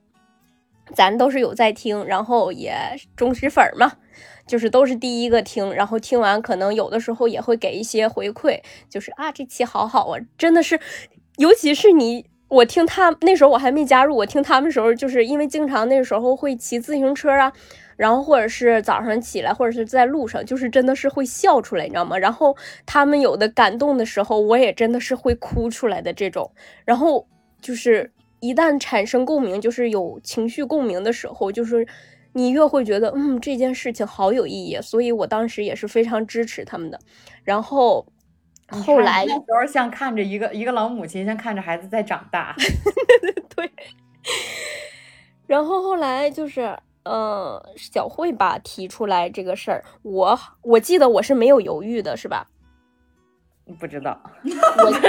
[0.95, 2.75] 咱都是有在听，然后也
[3.15, 3.93] 忠实粉儿嘛，
[4.49, 5.73] 就是都是第一个听。
[5.75, 10.81] 然后听完可能有的时候也会给一些回馈，就是啊这期好好啊，真的是，
[11.37, 17.53] 尤其是你我听他那时候我还没加入，我听他们时候就是因为经常那时候会骑自行车啊。
[17.97, 22.17] 然后或者是早上起来，或者是在路上，就是真的是会笑出来，你知道吗？
[22.17, 22.57] 然后
[22.87, 26.49] 他们有的感动的时候，我也真的是会哭出来的这种。
[26.85, 27.27] 然后
[27.61, 31.85] 就是一旦产生共鸣，就是有情绪共鸣的时候，就是
[32.35, 34.79] 你越会觉得，嗯，这件事情好有意义。
[34.81, 37.01] 所以我当时也是非常支持他们的。
[37.43, 38.07] 然后
[38.69, 42.55] 后来那时候像看着一个一个老母亲，像看着孩子在长大。
[43.57, 43.71] 对。
[45.47, 46.79] 然后后来就是。
[47.11, 52.47] 嗯，小慧吧提出来这个事儿，我我记得我是没有犹豫的，是吧？
[53.81, 55.09] 不知道， 我不知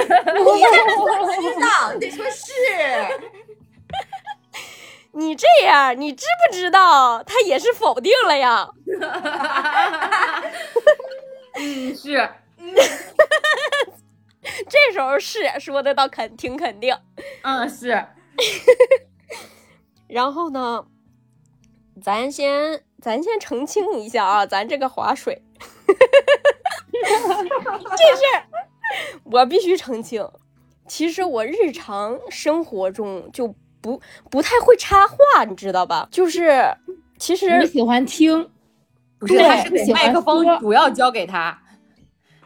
[1.60, 2.45] 道，你得说是。
[5.12, 7.22] 你这样，你知不知道？
[7.24, 8.69] 他也是否定了呀？
[11.60, 12.30] 嗯，是。
[14.67, 16.95] 这时候是说的倒肯挺肯定。
[17.43, 18.04] 嗯，是。
[20.08, 20.86] 然后呢？
[22.02, 25.43] 咱先，咱先澄清一下啊，咱这个划水，
[26.95, 28.24] 这事
[29.26, 30.26] 我必须澄清。
[30.88, 36.08] 其实我日常生活中就不不太会插话，你知道吧？
[36.10, 36.74] 就是
[37.17, 38.50] 其实你喜欢听，
[39.19, 39.38] 不是，
[39.91, 41.62] 麦克风主要交给他，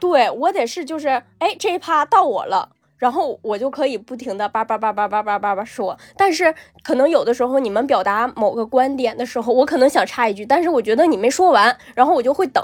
[0.03, 1.07] 对我得是就是，
[1.39, 2.73] 哎，这一趴到我了。
[2.97, 12.61] 然后我就可以不停的叭叭叭叭叭叭叭叭说，但是可能有的时候你们表达某个观点的时候，我可能想插一句，但是我觉得你没说完，然后我就会等，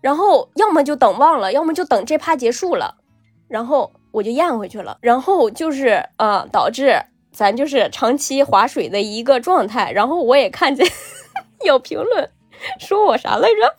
[0.00, 2.94] 然后要么就等忘了，要么就等这趴结束了，
[3.48, 6.96] 然后我就咽回去了，然后就是啊，导致
[7.32, 9.90] 咱就是长期划水的一个状态。
[9.90, 10.86] 然后我也看见
[11.66, 12.30] 有评论
[12.78, 13.74] 说我啥来着？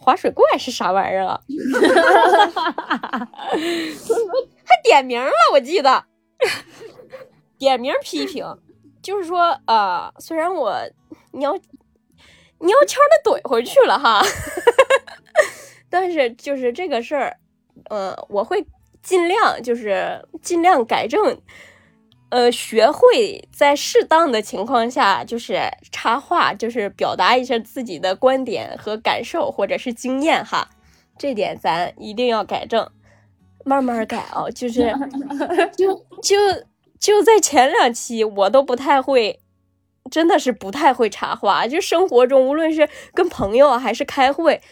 [0.00, 1.40] 划水怪是啥玩意儿啊？
[4.64, 6.04] 还点名了，我记得
[7.58, 8.44] 点名批评，
[9.02, 10.74] 就是说啊，虽然我
[11.32, 11.54] 你要
[12.58, 14.22] 你要悄的怼回去了哈，
[15.90, 17.36] 但是就是这个事儿，
[17.90, 18.66] 呃，我会
[19.02, 21.40] 尽量就是尽量改正。
[22.30, 30.68] 呃，学会在适当的情况下，就是插话，就是表达一下自己的观点和感受，或者是经验哈。
[31.18, 32.88] 这点咱一定要改正，
[33.64, 34.48] 慢慢改啊。
[34.54, 34.94] 就是
[35.76, 36.36] 就就
[37.00, 39.40] 就在前两期，我都不太会，
[40.08, 41.66] 真的是不太会插话。
[41.66, 44.62] 就生活中，无论是跟朋友还是开会，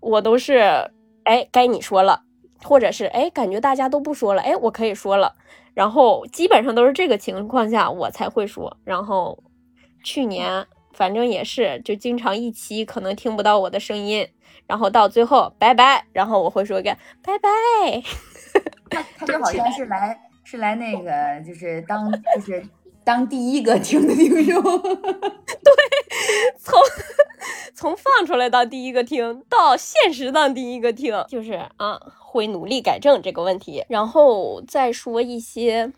[0.00, 0.90] 我都是
[1.24, 2.24] 哎，该你说了，
[2.62, 5.34] 或者是哎，感觉大家都不说了，哎，我可以说了。
[5.76, 8.74] 然后基本上都是这个情况下我才会说。
[8.82, 9.38] 然后
[10.02, 14.26] 去年反正也是，就经常一期可能听不到我的声音，
[14.66, 17.48] 然后到最后拜拜，然后我会说一个拜拜。
[18.88, 22.66] 他他就好像是来是来那个就是当就是
[23.06, 25.72] 当第一个听的听众， 对，
[26.58, 26.80] 从
[27.72, 32.00] 从放出来到第一个听到现实当第一个听，就是啊。
[32.28, 35.90] 会努力改正这个问题，然后再说一些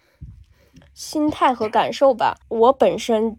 [0.94, 2.36] 心态和感受吧。
[2.48, 3.36] 我本身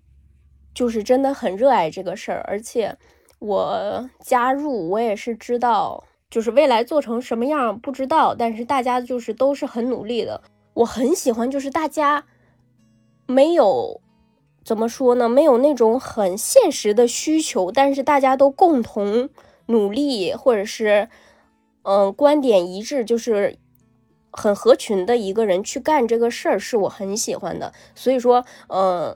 [0.74, 2.98] 就是真的很热爱这个事儿，而且
[3.40, 10.42] 我加入我也是知道，就是未来做成什么样不知道，但是大家就是都是很努力的。
[10.74, 12.26] 我很喜欢，就是大家
[13.32, 14.02] 没有
[14.66, 19.30] 怎么说呢，没有那种很现实的需求，但是大家都共同
[19.68, 21.08] 努力，或者是。
[21.84, 23.58] 嗯，观点一致，就是
[24.32, 27.72] 很合群的一个人去干这个事儿，是我很喜欢的。
[27.96, 29.16] 所以说，嗯，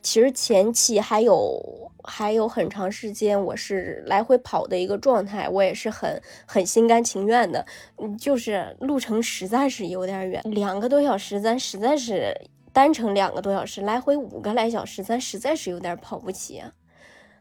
[0.00, 7.66] 其实前期还有还有很长时间，我是来回跑的一个状态，我也是很很心甘情愿的。
[7.96, 12.34] 嗯，就是路程实在是有点远，两个多小时，咱实在是
[12.72, 16.72] 单程两个多小时，来回五个来小时，咱实在是有点跑不起啊。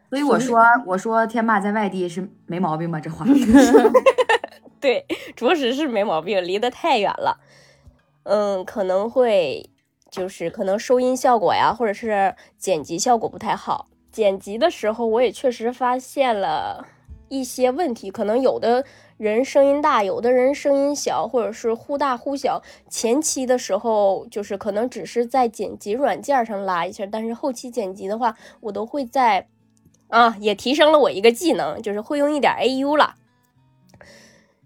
[0.10, 3.00] 所以我说，我说天霸在外地是没毛病吧？
[3.00, 3.26] 这话。
[4.80, 5.06] 对，
[5.36, 7.40] 着实是没毛病，离得太远了。
[8.24, 9.70] 嗯，可能会
[10.10, 13.88] 就是可能收音效果呀，或者是剪辑效果不太好。
[14.12, 16.88] 剪辑的时候，我也确实发现了
[17.28, 18.86] 一些问题，可能有的
[19.18, 22.62] 人声音大，有的人声音小，或者是忽大忽小。
[22.90, 29.48] 前期的时候，就是可能只是在剪辑软件上拉一下，但是后期剪辑的话，我都会在
[30.10, 33.16] 啊，也提升了我一个技能，就是会用一点 AU 了。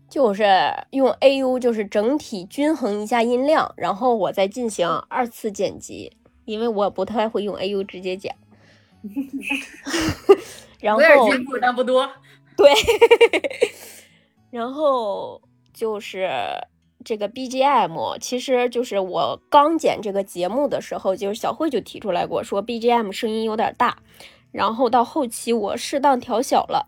[0.09, 0.43] 就是
[0.89, 6.11] 用 AU，就是整体均衡一下音量，然后我再进行二次剪辑，
[6.43, 8.35] 因为我不太会用 AU 直接剪。
[10.81, 12.11] 然后进步但不多。
[12.57, 12.69] 对，
[14.51, 15.41] 然后
[15.73, 16.29] 就是
[17.03, 23.97] 这个 BGM，其实就是我刚剪这个节目的时候，就是小慧就提出来过，说 BGM 声音有点大，
[24.51, 26.87] 然后到后期我适当调小了。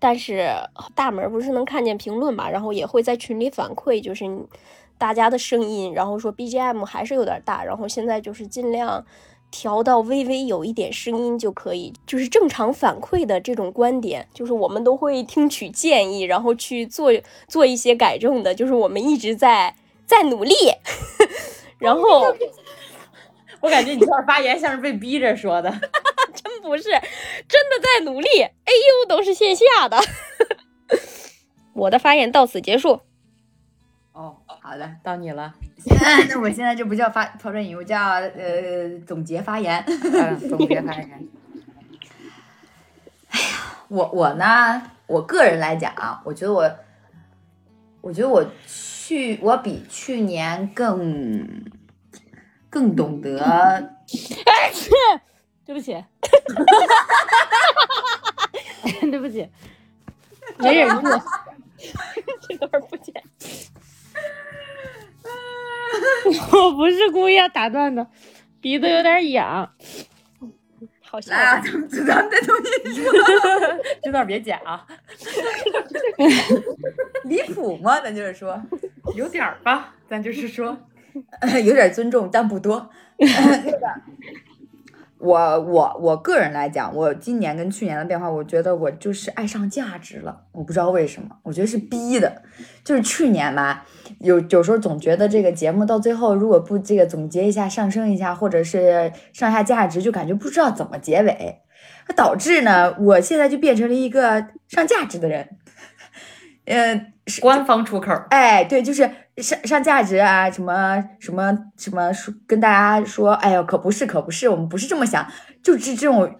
[0.00, 0.48] 但是
[0.94, 4.24] 大门不是能看见评论嘛，然后也会在群里反馈，就是
[4.96, 9.04] 大家的声音，然后说 BGM 还是有点大，然后现在就是尽量
[9.50, 17.10] 调到微微有一点声音就可以，就是正常反馈的这种观点，就是我们都会听取建议，然后去做
[17.48, 19.74] 做一些改正的，就是我们一直在
[20.06, 20.54] 在努力，
[21.78, 22.34] 然后
[23.60, 25.70] 我感觉你这段发言像是被逼着说的。
[26.34, 28.28] 真不是，真的在努力。
[28.42, 29.98] 哎呦都是线下的。
[31.72, 33.00] 我的发言到此结束。
[34.68, 35.54] 哦，好的，到你了。
[36.28, 39.82] 那我现在就不叫发抛砖引玉，叫呃总结发言。
[40.46, 41.26] 总结发言。
[43.30, 43.46] 哎呀，
[43.88, 46.70] 我我呢，我个人来讲啊，我觉得我，
[48.02, 51.64] 我觉得我去，我比去年更
[52.68, 53.38] 更懂得。
[53.40, 54.70] 哎，
[55.64, 55.96] 对不起。
[59.10, 59.48] 对不起，
[60.58, 61.06] 没忍住，
[62.46, 63.22] 这段不剪。
[66.52, 68.06] 我不是故意要打断的，
[68.60, 69.70] 鼻子有点痒。
[71.02, 71.34] 好笑。
[71.34, 73.12] 啊，咱们咱们再重新说，
[74.02, 74.86] 这段别剪啊。
[77.24, 78.00] 离谱吗？
[78.00, 78.60] 咱就是说，
[79.14, 80.76] 有点儿吧，咱就是说，
[81.64, 82.90] 有点尊重，但不多。
[83.16, 83.80] 那个。
[85.20, 90.44] 我我我个人来讲，我今年跟去年的变化，我觉得我就是爱上价值了。
[90.52, 92.42] 我不知道为什么，我觉得是逼的。
[92.84, 93.84] 就是去年吧，
[94.20, 101.62] 有有时候总觉得这个节目到最后，如果不这个总结一下、上升一下，或者是上下价值，就感觉不知道怎么结尾，
[102.14, 105.48] 导致呢，我现在就变成了一个上价值的人。
[106.66, 109.10] 呃，官方出口，哎，对，就是
[109.40, 115.26] 上上价值啊，什么什么什么说跟大家说，哎呦，可不是，可不是，我们不是这么想，
[115.62, 116.36] 就是这种，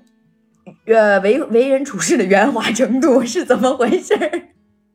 [0.86, 4.42] 呃，为为人处事的圆滑程度是怎么回事儿？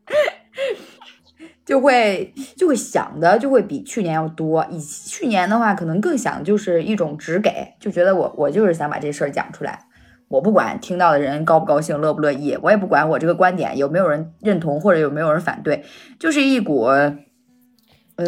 [1.65, 9.79] 就会就会想的就会比去年要多，以去年的话，可能更想就是一种直给，就觉得我我就是想把这事儿讲出来。
[10.27, 15.85] 我不管听到的人高不高兴、乐不乐意，我也不管我这个观点有没有人认同或者有没有人反对，
[16.19, 16.89] 就是一股，
[18.15, 18.25] 呃，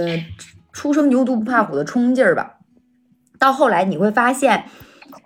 [0.72, 2.58] 初生牛犊不怕虎的冲劲儿吧。
[3.40, 4.66] 到后来你会发现，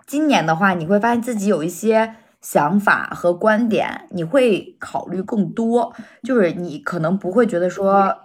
[0.06, 8.16] 今年的话，你会发现自己有一些想法和观点，你会考虑更多，就是你可能不会觉得说，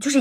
[0.00, 0.18] 就是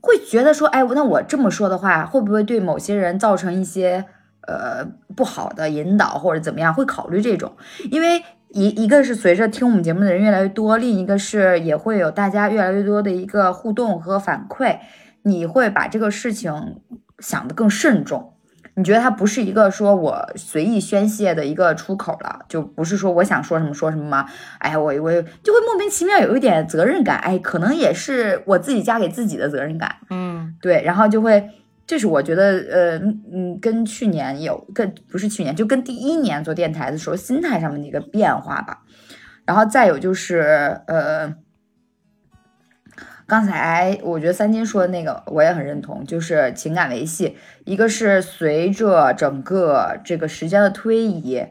[0.00, 4.06] 会觉得说，哎，那我这么说的话，会不会对某些人造成一些。
[4.44, 7.54] 呃，不好的引导或者怎么样，会考虑这种，
[7.92, 8.20] 因为
[8.54, 14.78] 一一个是随着听我们节目的人越来越多，另一个是也会有大家越来越多的一个互动和反馈，
[15.22, 16.52] 你会把这个事情
[17.18, 18.34] 想得更慎重，
[18.74, 24.26] 你觉得它不是一个说我随意宣泄的一个出口了，就不是说我想说什么说什么吗？
[24.58, 25.10] 哎，我我
[25.42, 31.48] 就会莫名其妙有一点责任感，哎，可能也是我自己加给自己的责任感，嗯，对，然后就会。
[31.84, 32.98] 这是我觉得，呃，
[33.32, 38.82] 嗯，跟去年有，跟不是去年，就跟第一年做电台的时候心态上面的一个变化吧。
[39.44, 41.34] 然后再有就是，呃，
[43.26, 51.44] 刚才我觉得三金说的那个我也很认同，就是情感维系，一个是随着整个这个时间的推移，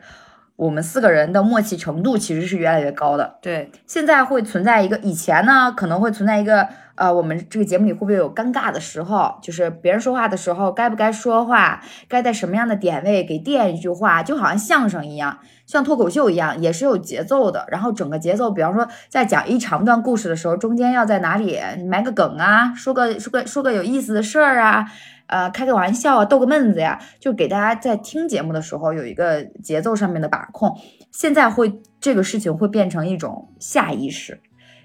[0.56, 3.38] 我们四个人的默契程度其实是越来越高的。
[3.42, 6.70] 对，现在会存在一个，以前呢可能会存在一个。
[7.02, 9.34] 呃，我们这个节目里会不会有尴尬的时候？
[9.42, 11.82] 就是别人说话的时候，该不该说话？
[12.08, 14.22] 该在什么样的点位给垫一句话？
[14.22, 17.66] 就好像相声一样，像脱口秀一样，也是有节奏的。
[17.70, 21.58] 然后整个节奏，比方说在讲一长段故事的时候，中间要在哪里
[21.90, 24.86] 埋个梗啊，说个说个说个有意思的事儿啊，
[25.26, 30.78] 呃，开个玩笑啊，逗个闷子呀，就给大家在听节目的时候有一个节奏上面的把控。
[31.12, 34.40] 现在会这个事情会变成一种下意识。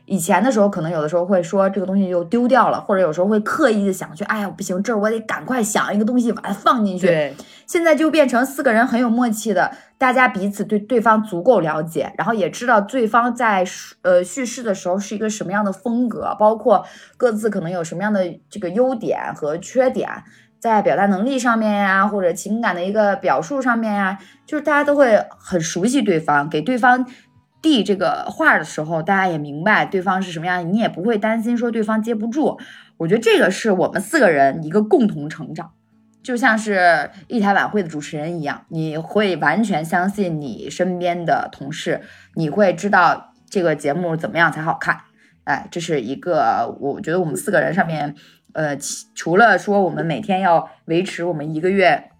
[0.06, 7.06] 以前的时候，可能有的时候会说这个东西就丢掉了，或者有时候会刻意的想去，哎呀不行，这儿我得赶快想一个东西把它放进去。
[7.06, 7.34] 对，
[7.66, 16.86] 现在就变成四个人很有默契的，大家彼此对对方足够了解，然后也知道对方在叙呃叙事的时候是一个什么样的风格，包括
[17.16, 20.08] 各自可能有什么样的这个优点和缺点，
[20.60, 27.04] 在表达能力上面呀，或者情感的一个表述上面呀，就是大家都会很熟悉对方，给对方
[27.66, 32.60] 递这个话的时候，大家也明白对方是什么样，你也不会担心说对方接不住。
[32.98, 35.72] 我觉得这个是我们四个人一个共同成长。
[36.22, 42.02] 就像是一台晚会的主持人一样，你会完全相信你身边的同事，
[42.34, 45.00] 你会知道这个节目怎么样才好看。
[45.42, 48.14] 哎，这是一个我觉得我们四个人上面，
[48.52, 48.76] 呃，
[49.14, 52.10] 除了说我们每天要维持我们一个月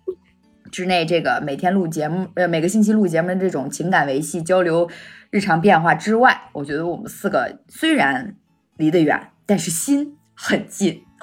[0.71, 4.89] 之内这个每天录节目，呃，每个星期录节目的这种情感维系、交流、
[5.31, 8.37] 日常变化之外，我觉得我们四个虽然
[8.77, 11.03] 离得远，但是心很近。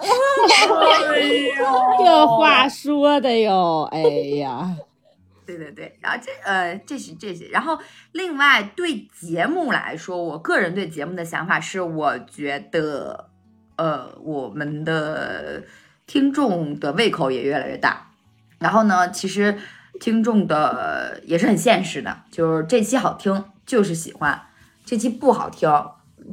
[2.00, 4.00] 这话说的哟，哎
[4.40, 4.76] 呀，
[5.46, 7.78] 对对对，然后这呃，这是这些，然后
[8.12, 13.30] 另外对节目来说，我个人对节目的想法是，我觉得
[13.76, 15.64] 呃，我们的
[16.08, 18.10] 听众的胃口也越来越大。
[18.58, 19.58] 然后呢，其实
[20.00, 24.42] 听众的也是很现实的，就是这期好听就是喜欢，
[24.86, 25.70] 这期不好听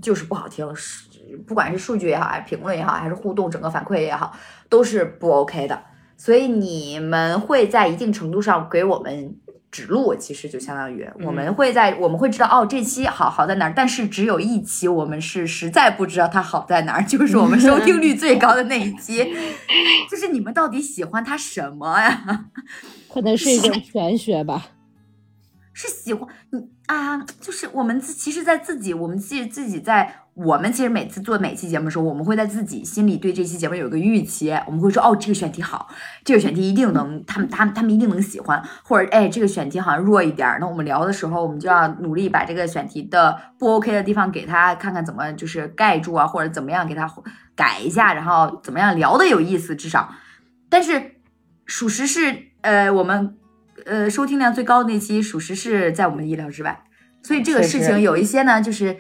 [0.01, 1.09] 就是不好听，是
[1.47, 4.37] 不管是数据也好，还是评论也好，还是互动整个反馈也好，
[4.69, 5.83] 都是不 OK 的。
[6.17, 9.35] 所以你们会在一定程度上给我们
[9.71, 19.33] 指路，其实就相当于我们会在我们会知道哦，这期好好在哪儿，但是只有一期我们是实在不知道它好在哪儿，就是 我们收听率最高的那一期，
[20.11, 22.47] 就是你们到底喜欢它什么呀？
[23.11, 24.67] 可能是一种玄学吧。
[25.73, 35.89] 是喜欢你啊，就是我们自其实，在自己，我们自己自己在我们其实每次做每期节目的时候，我们会在自己心里对这期节目有一个预期，我们会说哦，这个选题好，
[36.25, 47.09] 这个选题一定能，他们他们他们一定能喜欢，或者哎，这个选题好像弱一点，那我们聊的时候，我们就要努力把这个选题的不 OK 的地方给他看看怎么就是盖住啊，或者怎么样给他
[47.55, 50.13] 改一下，然后怎么样聊的有意思，至少，
[50.69, 51.13] 但是
[51.67, 53.37] 属实是呃我们。
[53.87, 56.85] 呃，收听量最高的那期，属实是在我们意料之外。
[57.23, 58.97] 所以这个事情有一些呢，就是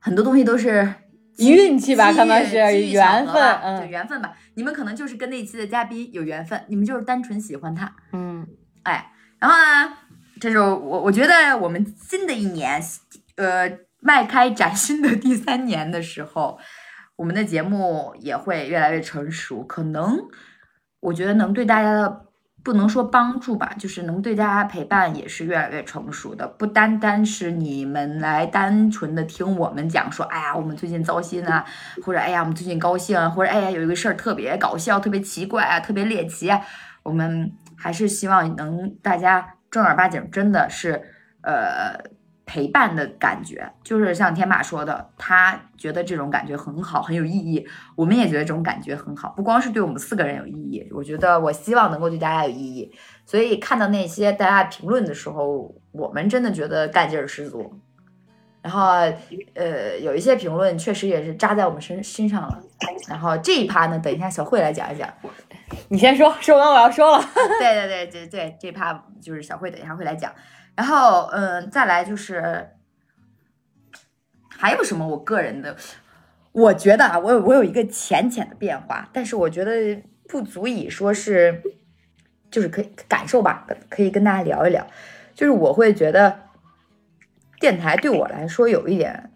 [0.00, 0.94] 很多东西都是
[1.38, 4.36] 运气吧，可能是缘分，嗯对缘分吧。
[4.54, 8.46] 你们可能就是跟那期的嘉宾有缘分，你们就是单纯喜欢他，嗯，
[8.82, 9.12] 哎。
[9.38, 9.92] 然后呢，
[10.40, 12.82] 这是我我觉得我们新的一年，
[13.36, 16.58] 呃，迈开崭新的第三年的时候，
[17.16, 20.18] 我们的节目也会越来越成熟，可能
[21.00, 22.23] 我觉得能对大家的。
[22.64, 31.62] 不能说帮助吧，就是能对大家陪伴也是越来越成熟的，不单单是你们来单纯的听我们讲说，哎呀，我们最近糟心啊，
[32.02, 36.50] 或者哎呀，我们最近高兴啊，或者哎呀，有一个事儿特别搞笑、特别奇怪啊、特别猎奇，
[37.02, 41.02] 我们还是希望能大家正儿八经，真的是
[41.42, 42.00] 呃
[42.46, 47.66] 陪伴的感觉，就是像天马说的，他觉得这种感觉很好，很有意义，
[47.96, 52.92] 我们也觉得这种感觉很好，不光是对我们四个人有意义，我觉得我希望能够对大家有意义。
[53.26, 57.72] 所以看到那些大家评论的时候，我们真的觉得干劲儿十足。
[58.60, 58.92] 然后，
[59.52, 62.62] 呃，有一些评论确实也是扎在我们身身上了。
[63.06, 65.06] 然后这一趴呢，等一下小慧来讲一讲。
[65.88, 67.22] 你先说，说完我要说了。
[67.60, 70.32] 对对对对对，这趴就是小慧等一下会来讲。
[70.76, 72.70] 然后，嗯，再来就是
[74.48, 75.76] 还有什么我个人的，
[76.52, 81.62] 我觉得啊，我有我有一个浅浅的变化，但是我觉得不足以说是，
[82.50, 84.86] 就是可以感受吧，可以跟大家聊一聊。
[85.34, 86.40] 就是我会觉得
[87.60, 89.30] 电台对我来说有一点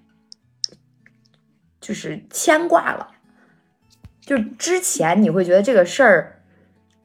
[1.80, 3.12] 就是牵挂了，
[4.20, 6.34] 就之前你会觉得这个事儿。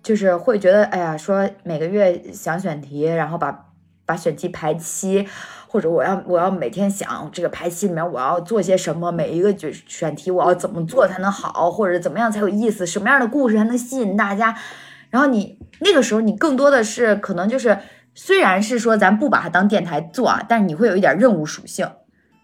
[0.03, 3.71] 就是会觉得，哎呀，说每个月想选题，然后把
[4.06, 5.28] 把选题排期，
[5.68, 14.56] 或者我要我要每天想这个排期里面我要做些什么，每一个选选题我要怎么做才能好，或者怎么样才有意思，什么样的故事才能吸引大家。
[15.10, 17.78] 然后你那个时候你更多的是可能就是，
[18.14, 21.88] 虽然是说咱不把它当电台做啊，但是你会有一点任务属性，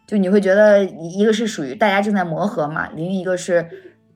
[0.07, 3.69] 就你会觉得一个是属于大家正在磨合嘛，另一个是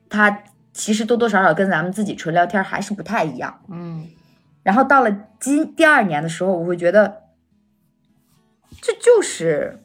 [0.08, 0.44] 它。
[0.76, 4.08] 其实多多少少跟咱们自己纯聊天还是不太一样，嗯，
[4.64, 7.18] 然后到了今第二年的时候，我会觉得，
[8.86, 9.82] 这就是，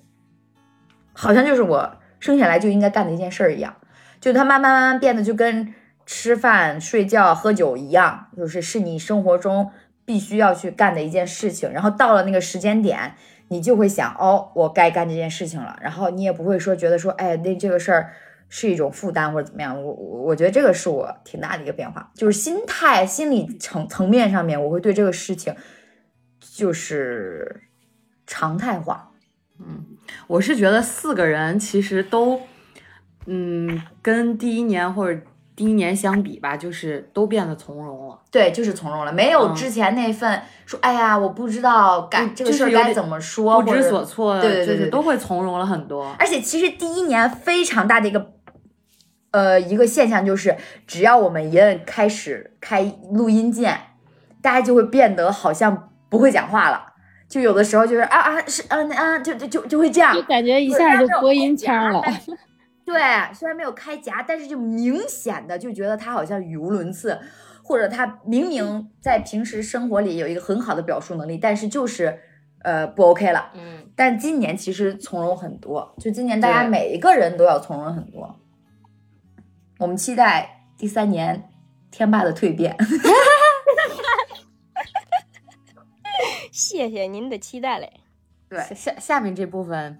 [1.13, 3.77] 好像就是我生下来就应该干的一件事儿一样，
[4.19, 5.73] 就它慢慢慢慢变得就跟
[6.05, 9.71] 吃饭、睡觉、喝酒一样，就是是你生活中
[10.03, 11.71] 必须要去干的一件事情。
[11.71, 13.15] 然后到了那个时间点，
[13.47, 15.79] 你就会想，哦，我该干这件事情了。
[15.81, 18.11] 然后你也不会说觉得说，哎，那这个事儿
[18.49, 19.81] 是一种负担或者怎么样。
[19.81, 25.55] 我我我觉得这个是我挺大的一个变化，就是心态、心理层层面上面，我会对这个事情
[26.41, 27.61] 就是
[28.29, 29.09] 常态化。
[29.59, 29.83] 嗯
[30.27, 32.39] 我是觉得四个人其实都，
[33.25, 35.19] 嗯，跟第一年或者
[35.55, 38.19] 第一年相比吧，就是都变得从容了。
[38.31, 46.15] 对，就是从容了，没有嗯之前那份说，哎呀，我不知道该这个事儿就是该怎么说，不知所措，对对对对对就是都会从容了很多。
[46.17, 48.33] 而且其实第一年非常大的一个
[49.31, 50.55] 呃一个现象就是，
[50.87, 53.77] 只要我们一摁开始开录音键，
[54.41, 56.88] 大家就会变得好像不会讲话了。
[57.29, 62.01] 就有的时候就是啊啊是啊啊就就就就会这样就，感觉一下就播音腔了。
[62.83, 62.99] 对，
[63.35, 67.19] 虽然没有开夹，但是就明显的就觉得他好像语无伦次，
[67.63, 72.19] 或者他明明在平时生活里有一个很好的表述能力，但是就是
[72.63, 73.51] 呃不 OK 了。
[73.53, 78.39] 嗯，但今年其实从容很多，就今年大家每一个人都要从容很多。
[79.77, 81.47] 我们期待第三年
[81.91, 82.75] 天霸的蜕变。
[86.69, 87.91] 谢谢您的期待嘞。
[88.47, 89.97] 对下下下面这部分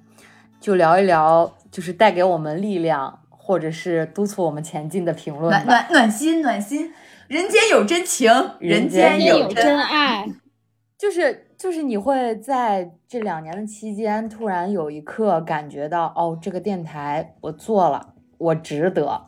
[0.60, 5.66] 就聊一聊，就是带给我们力量或者是督促我们前进的评论暖。
[5.66, 6.94] 暖暖心暖心，
[7.28, 10.28] 人间有真情，人人间有真爱，
[10.98, 19.26] 就是就是你会在这两年的期间，突然有一刻感觉到，哦，这个电台我做了，我值得。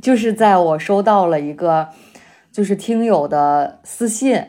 [0.00, 1.90] 就是在我收到了一个
[2.50, 4.42] 就是听友的私信，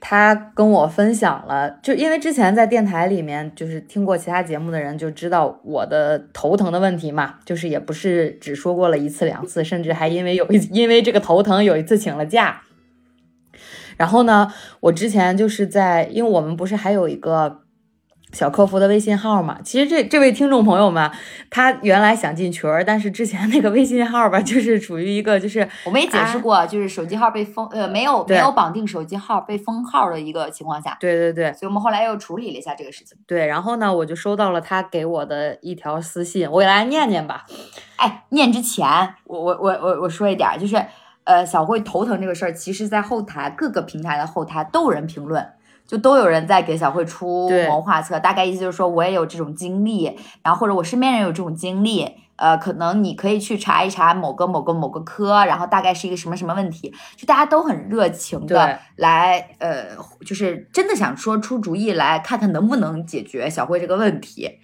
[0.00, 12.62] 他跟我分享了，就因为之前在电台里面就是听过其他节目的人就知道我的头疼的问题嘛，就是也不是只说过了一次两次，甚至还因为有一因为这个头疼有一次请了假。
[13.96, 17.62] 然后呢，我之前就是在，因为我们不是还有一个
[18.32, 21.10] 小客服的微信号嘛，其实这这位听众朋友们，
[21.48, 33.16] 他原来想进群儿，但是之前那个微信号吧，就是处于一个就是我们也解释过，就是手机号被封，呃，没有没有绑定手机号被封号的一个情况下，对对对所以我们后来又处理了一下这个事情。
[33.26, 37.46] 对，然后呢，我就收到了他给我的一条私信，我给大家念念吧。
[37.96, 38.86] 哎，念之前，
[39.24, 40.84] 我我我我我说一点儿，就是
[41.24, 45.48] 呃，小慧头疼这个事儿，其实在后台各个平台的后台都有人评论，
[45.86, 52.16] 就都有人在给小慧出谋划策，大概意思就是说我也有这种经历，然后或者我身边人有这种经历。
[52.36, 59.86] 呃，可能你可以去查一查某个某个某个科，然后大概是一个什么什么问题，就大家都很热情的来，呃，
[60.26, 64.58] 就是真的想说出主意来看看能不能解决小慧这个问题。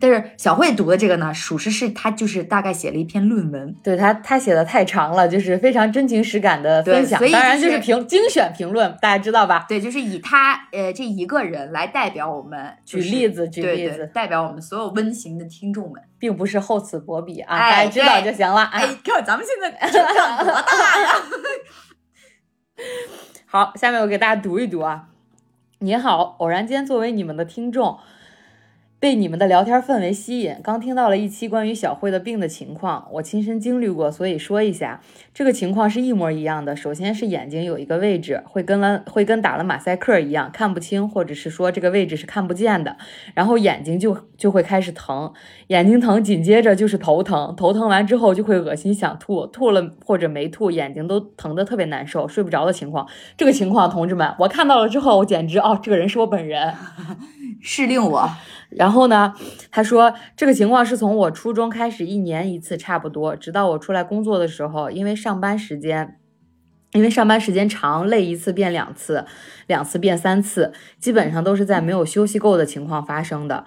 [0.00, 9.66] 但是小慧读的这个呢，属实是她就是大概写了一篇论文，对她她写的太长了，就是非常真情实感的分享所以，当然就就是是评精选评论，大家知道吧？
[9.68, 16.02] 对，就是以她呃这一个人来代表我们，就是举例子举例子代表我们所有温情的听众们。
[16.20, 18.62] 并不是厚此薄彼啊，哎大家知道就行了。
[18.64, 21.14] 哎哎，看咱们现在质量多大呀！
[23.46, 25.10] 好，下面我给大家读一读啊。
[25.78, 28.00] 你好，偶然间作为你们的听众，
[29.00, 35.00] 被你们的聊天氛围吸引，刚听到了一期关于小慧的病的情况，我亲身经历过，所以说一下。
[35.32, 36.74] 这个情况是一模一样的。
[36.74, 42.96] 首先是眼睛有一个位置会跟了会跟打了马赛克一样看不清，或者是说这个位置是看不见的，
[43.34, 45.32] 然后眼睛就就会开始疼，
[45.68, 53.06] 眼睛疼，紧接着就是头疼，头疼完之后就会恶心想吐，吐了或者没吐，眼睛都疼得特别难受，睡不着的情况。
[53.36, 56.74] 这个情况，同志们，我看到了之后，我简直哦，这个人是我本人。
[57.60, 58.30] 是令我
[58.70, 59.34] 然后呢，
[59.70, 66.16] 他说这个情况是从我初中开始，一年一次差不多，直到我出来工作的时候，因为上班时间。
[66.92, 69.26] 因为上班时间长，累一次变两次，
[69.66, 73.66] 两次变三次，基本上都是在没有休息够的情况发生的。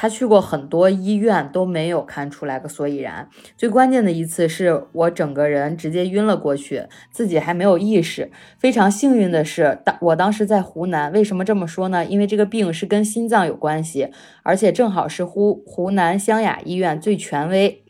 [0.00, 3.28] 他去过很多医院，都没有看出来个所以然。
[3.56, 8.30] 最关键的一次是我整个人直接晕了过去，自己还没有意识。
[8.58, 11.10] 非常幸运的是，当我当时在湖南。
[11.10, 12.04] 为什么这么说呢？
[12.04, 14.12] 因为这个病是跟心脏有关系，
[14.44, 17.82] 而且正好是湖湖南湘雅医院最权威。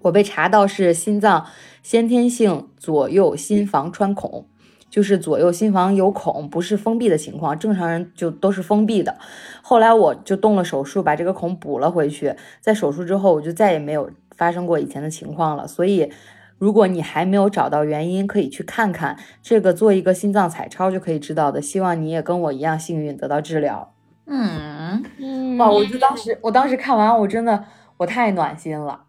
[0.00, 1.44] 我被查到是心脏
[1.82, 4.46] 先天性左右心房穿孔，
[4.90, 9.16] 就是左右心房有孔，不是封闭的情况，正常人就都是封闭的。
[9.62, 12.34] 后来我就动了手术，把这个孔补了回去。
[12.60, 15.68] 在手术之后，我就再也没有发生过以前的情况了。
[15.68, 16.10] 所以，
[16.58, 21.60] 如果你还没有找到原因，可以去看看这个，做一个心脏彩超就可以知道的。
[21.60, 23.92] 希望你也跟我一样幸运，得到治疗。
[24.26, 25.70] 嗯，嗯哇！
[25.70, 27.64] 我就当时，我当时看完，我真的
[27.98, 29.00] 我太暖心了。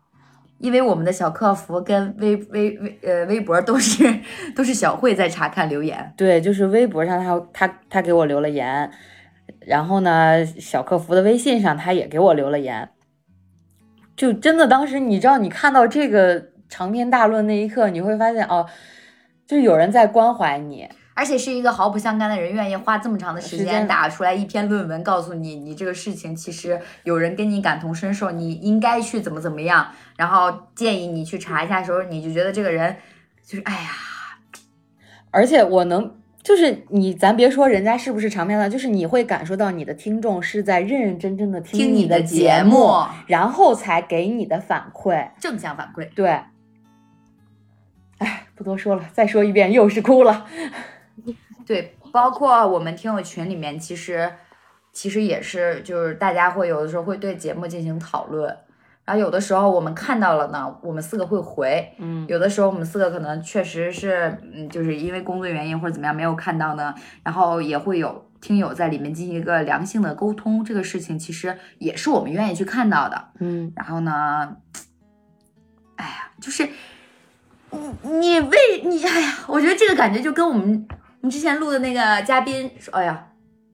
[0.60, 4.04] 因为我们的小客服跟微微微呃微博都是
[4.56, 8.92] 都是小慧在查看留言，对，就是微博上他他他给我留了言，
[9.62, 12.90] 然后呢，小客服的微信上他也给我留了言。
[14.18, 18.66] 就真的当时你知道，你看到这个长篇大论那一刻，你会发现哦，
[19.48, 20.90] 就有人在关怀你。
[21.20, 32.96] 而且是一个毫不相干的人，愿意花这么长的时时间间打出来一篇论文，告诉你你这个事情其实有人跟你感同身受，你应该去怎么怎么样，然后建议你去查一下的时候，你就觉得这个人
[33.46, 33.90] 就是哎呀，
[35.30, 42.94] 而且我能，就是你，咱别说人家是不是长篇的，就是你会感受到你的听众是在认认真真的听你的节目，
[43.28, 45.32] 然后才给你的反馈。
[45.38, 46.08] 正向反馈。
[46.16, 46.30] 对，
[48.20, 50.46] 哎，不多说了，再说一遍又是哭了。
[51.70, 54.28] 对，包括我们听友群里面，其实
[54.92, 58.48] 其实也是，就是大家会有的时候会对节目进行讨论，
[59.06, 73.30] 然后有的时候我们看到了呢，我们四个会回，嗯，有的时候我们四个可能确实是，嗯，就是因为工作原因或者怎么样没有看到呢，然后也会有听友在里面进行一个良性的沟通，这个事情其实也是我们愿意去看到的。
[73.38, 74.56] 嗯，然后呢，
[75.98, 76.68] 哎呀，就是
[77.70, 80.88] 你你为你哎呀，我觉得这个感觉就跟我们
[81.22, 83.28] 我们之前录的那个嘉宾说，哎呀，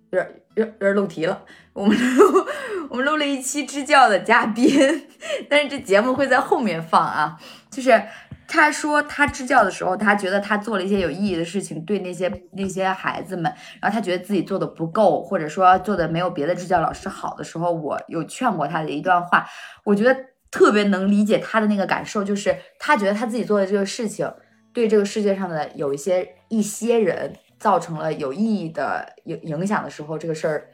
[0.09, 1.43] 有点有点有点漏题了。
[1.73, 2.45] 我们录
[2.89, 5.07] 我们录了一期支教的嘉宾，
[5.47, 7.37] 但是这节目会在后面放啊。
[7.69, 8.01] 就是
[8.47, 13.43] 他说他支教的时候，他觉得他做了一些有意义的事情，对那些那些孩子们，
[13.79, 19.47] 然后他觉得自己做的不够，或者说做的没有别的支教老师好的时候，我有劝过他的一段话，
[19.83, 20.17] 我觉得
[20.49, 24.31] 特别能理解他的那个感受，就是他觉得他自己做的这个事情，
[24.73, 30.67] 对这个世界上的有一些一些人造成了有意义的影影响的时候，这个事儿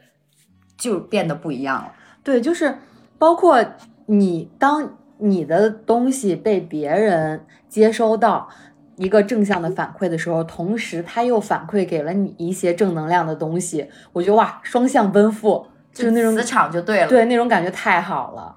[0.76, 1.92] 就变得不一样了。
[2.22, 2.78] 对，就是
[3.18, 3.64] 包括
[4.06, 8.48] 你，当你的东西被别人接收到
[8.96, 18.56] 一个正向的反馈的时候，同时他又反馈给了你一些正能量的东西，我觉得哇，双向奔赴，就是那种磁场就对了。，对那种感觉太好了。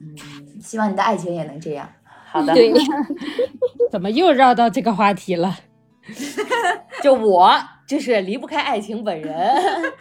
[0.00, 0.16] 嗯
[0.60, 1.88] 希望你的爱情也能这样。
[2.30, 2.72] 好的，对，
[3.90, 5.56] 怎么又绕到这个话题了？
[7.02, 9.92] 就我就是离不开爱情本人。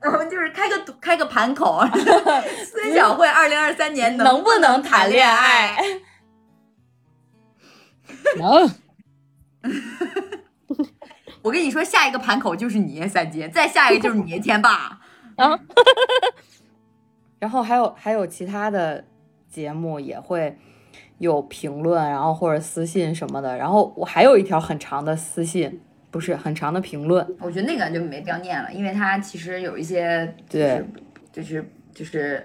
[0.02, 1.80] 我们就是开个赌开个盘口，
[2.72, 5.76] 孙晓慧二零二三年能不能谈恋爱？
[8.38, 8.70] 能，
[11.42, 15.00] 我跟你说，下一个盘口就是你三姐，再下一个就是你天霸。
[17.38, 19.04] 然后还有还有其他的
[19.50, 20.58] 节目也会
[21.20, 23.56] 有评论，然后或者私信什么的。
[23.56, 27.24] 然后我还有一条很长的私信，不是很长的评论。
[27.38, 30.82] 我觉得那个就没必要念了，因为它其实有一些对，
[31.30, 31.62] 就是
[31.94, 32.44] 就是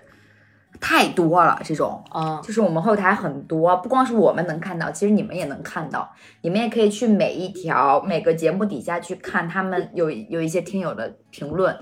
[0.82, 2.04] 太多了这种。
[2.10, 6.14] 啊，就是我们后台很多，不光是我们能看到，其实你们也能看到。
[6.42, 11.74] 你们也可以去每一条每个节目底下去看，他们有有一些听友的评论，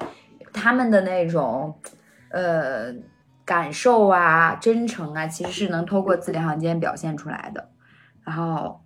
[0.53, 1.73] 他们的那种
[2.29, 2.93] 呃
[3.45, 7.69] 感受啊、真诚啊，其实是能透过字里行间表现出来的。
[8.23, 8.81] 然后，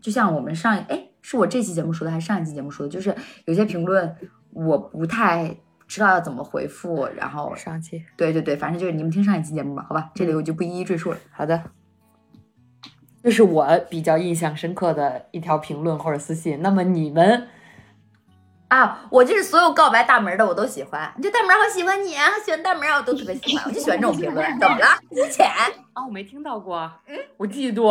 [0.00, 2.90] 就像我们上哎，是我这期节目说的还是上一期节目说的？
[2.90, 3.14] 就是
[3.44, 4.16] 有些评论
[4.50, 5.56] 我不太
[5.86, 11.18] 知道要怎么回复，然后上期对对对，反正就是你们听上一期节目吧，好吧，这里我就不一一赘述了。
[11.30, 11.62] 好的。
[13.22, 16.62] 这是我比较印象深刻的一条评论或者私信。
[16.62, 17.48] 那么你们
[18.68, 24.58] 啊，我就是所有告白大门的我都喜欢，你这大门好喜欢你啊，喜欢大门啊，我都特别喜欢，我就喜欢这种评论。
[24.58, 24.86] 怎么了？
[25.08, 25.46] 肤浅？
[25.94, 27.82] 啊，我没听到过，嗯，我嫉妒，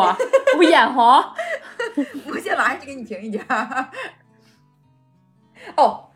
[0.57, 1.03] 我眼红。
[2.27, 3.89] 我现在马上去给你评一下。
[5.77, 6.09] 哦，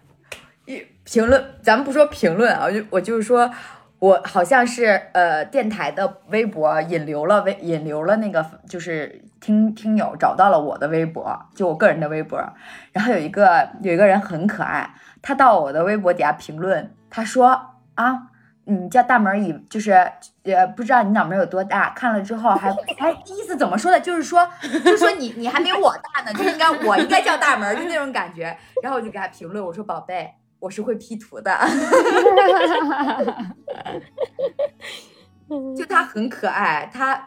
[0.65, 3.49] 一评论，咱们不说评论啊，我就我就是说，
[3.99, 12.41] 我好像是呃电台的微博引流了微引流了那个就是听听友找到了我的微博，就我个人的微博，
[12.91, 18.29] 然后有一个有一个人很可爱，他到我的微博底下评论，他说啊。
[18.65, 19.93] 你叫大门以就是
[20.43, 23.99] 呃不知道你脑门有多大，看了之后还还意思怎么说的？
[23.99, 24.47] 就是说
[24.85, 28.55] 就说你你还没我大呢，就应该我应该叫大门，就那种感觉。
[28.83, 31.57] 然后我就给他评论，我说宝贝，我是会 P 图的，
[35.77, 37.25] 就他很可爱，他。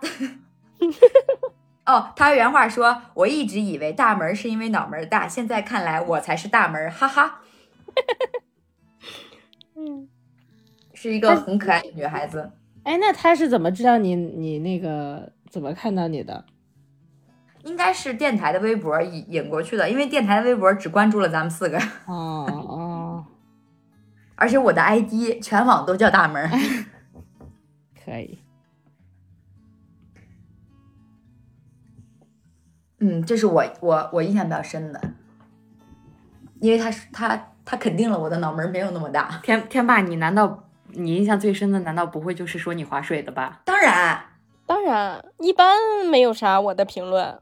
[1.85, 7.41] 哦，他原话说：“我一直以为大门是因为脑门大，现在看来我才是大门，哈哈。
[9.75, 10.07] ”嗯，
[10.95, 12.53] 是一个很可爱的女孩子。
[12.85, 16.45] 哎，那他是怎么知道你你那个怎么看到你的？
[17.65, 21.77] 应该是电台的微博引引过去的，因为电台的微博只关注了咱们四个，
[22.07, 22.92] 哦哦，
[24.43, 26.51] 而且我的 ID 全网都叫大门。
[28.05, 28.41] 可以。
[32.99, 35.01] 嗯，这是我我我印象比较深的，
[36.59, 39.39] 因为他是他他肯定了我的脑门没有那么大。
[39.45, 43.61] 天天霸，你难道你印象最深的难道不会就是说你划水的吧？
[43.65, 44.25] 当然
[44.67, 45.79] 当然，一般
[46.11, 47.39] 没有啥我的评论，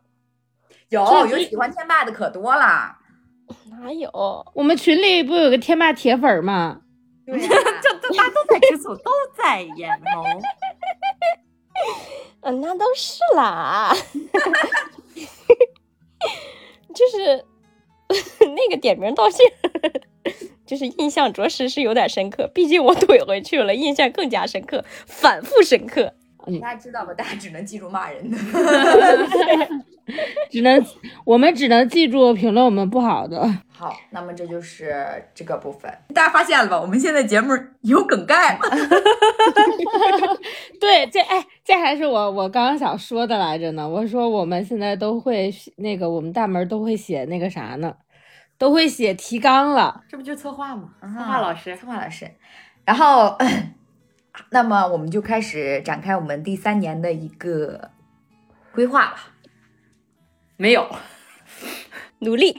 [0.91, 2.99] 有有喜欢天霸的可多了。
[3.71, 4.11] 哪有？
[4.53, 6.83] 我们群里不有个天霸铁粉吗？
[7.31, 7.49] 对呀
[7.83, 10.25] 这这大家都在吃醋，都在眼红。
[12.43, 13.95] 嗯，那都是啦，
[16.95, 17.45] 就是
[18.41, 19.47] 那个点名道姓，
[20.67, 26.13] 就是印象着实是有点深刻，毕竟我怼回去了，印象更加深刻，反复深刻。
[26.61, 27.13] 大家知道吧？
[27.15, 28.37] 大家只能记住骂人的。
[30.51, 30.85] 只能
[31.25, 33.49] 我们只能记住评论我们不好的。
[33.69, 35.91] 好，那么这就是这个部分。
[36.15, 36.79] 大家发现了吧？
[36.79, 38.67] 我们现在节目有梗概吗？
[40.79, 43.89] 对，这哎，这还是我我刚刚想说的来着呢。
[43.89, 47.95] 我说我们现在都会那个，我们大门都会写那个啥呢，
[48.59, 50.03] 都会写提纲了。
[50.09, 50.91] 这不就策划吗？
[51.01, 52.31] 策啊划老师，策划老师。
[52.85, 53.39] 然后，
[54.51, 57.91] 那么我们就开始展开我们第三年的一个
[58.73, 59.33] 规划吧。
[60.61, 60.87] 没有。
[62.19, 62.55] 努力，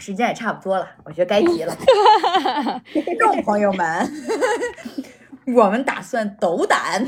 [0.00, 1.76] 时间也差不多了，我觉得该提了。
[2.92, 4.12] 听 众朋友们，
[5.54, 7.06] 我们打算斗胆，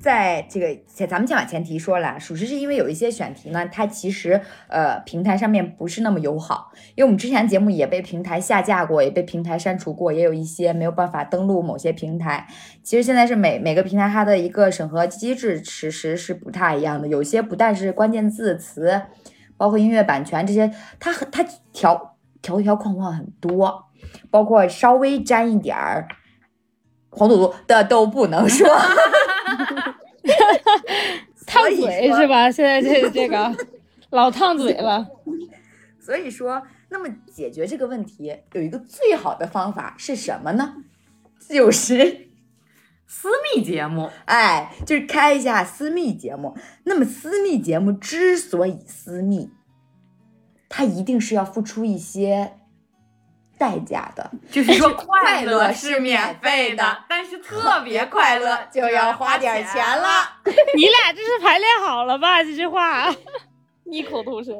[0.00, 0.76] 在这个
[1.06, 12.46] 咱们先把前提说了，属实是因为有一些选题呢，它其实呃平台上面不是那么友好，因为我们之前节目也被平台下架过，也被平台删除过，也有一些没有办法登录某些平台。
[12.82, 19.02] 其实现在是每每个平台它的一个审核机制，其实是不太一样的，有些不但是关键字词。
[19.58, 21.44] 包括音乐版权这些，它它
[21.74, 23.84] 条条条框框很多，
[24.30, 26.08] 包括稍微沾一点儿
[27.10, 28.66] 黄赌毒的都不能说。
[31.46, 32.50] 烫所以说嘴是吧？
[32.50, 33.56] 现在这这个
[34.10, 35.06] 老烫嘴了。
[36.00, 40.76] 所以说，那么解决这个问题有一个最好的方法是什么呢？
[41.48, 42.28] 就是
[43.06, 46.56] 私密节目，哎，就是开一下私密节目。
[46.84, 49.50] 那么私密节目之所以私密，
[50.68, 52.52] 它一定是要付出一些
[53.60, 54.30] 代价的。
[54.50, 60.08] 就是说 快乐乐是免费的，但是特别快乐 就要花点钱了。
[60.74, 62.42] 你俩这是排练好了吧？
[62.42, 63.14] 这句话。
[63.84, 64.54] 异口同声。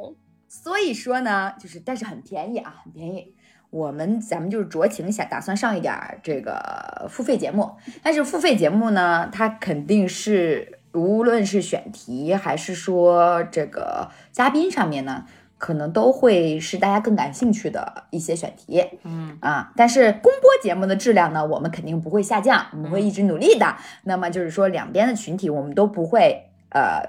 [0.46, 3.34] 所以说呢，就是但是很便宜啊，很便宜。
[3.70, 15.24] 我们咱们就是酌情想打算上一点儿这个付费节目，但是付费节目呢，它肯定是无论是选题还是说这个嘉宾上面呢，
[15.61, 18.82] 可能都会是大家更感兴趣的一些选题。
[19.04, 23.76] 嗯，啊，但是公播节目的质量呢，我们肯定不会下降，我们会一直努力的。
[24.04, 27.04] 那么就是说，两边的群体我们都不会呃，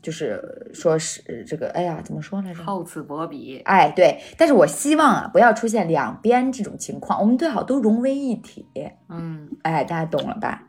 [0.00, 2.64] 就是说是呃这个，哎呀，怎么说来着？
[2.64, 3.60] 厚此薄彼。
[3.66, 8.66] 哎，对，但是我希望啊，不要出现两边这种情况，我们最好都融为一体。
[9.10, 10.68] 嗯，哎，大家懂了吧？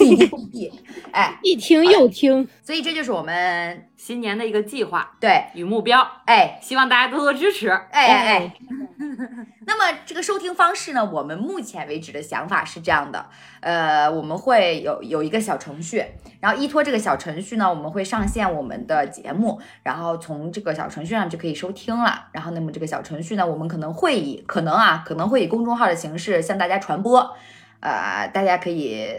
[0.00, 0.72] 一地一地，
[1.12, 7.68] 哎，一听又听，所以这就是我们新年的一个计划对，与目标，哎，希望大家多多支持。
[7.68, 8.54] 哎哎哎。
[9.66, 13.26] 那么这个收听方式呢，我们目前为止的想法是这样的，
[13.60, 16.02] 呃，我们会有有一个小程序，
[16.40, 22.28] 然后依托这个小程序呢，我们会上线我们的节目，然后从这个小程序上就可以收听了。
[22.32, 27.36] 然后，那么这个小程序呢，我们可能会以可能啊，可能会以公众号的形式向大家传播，
[27.80, 29.12] 呃，大家可以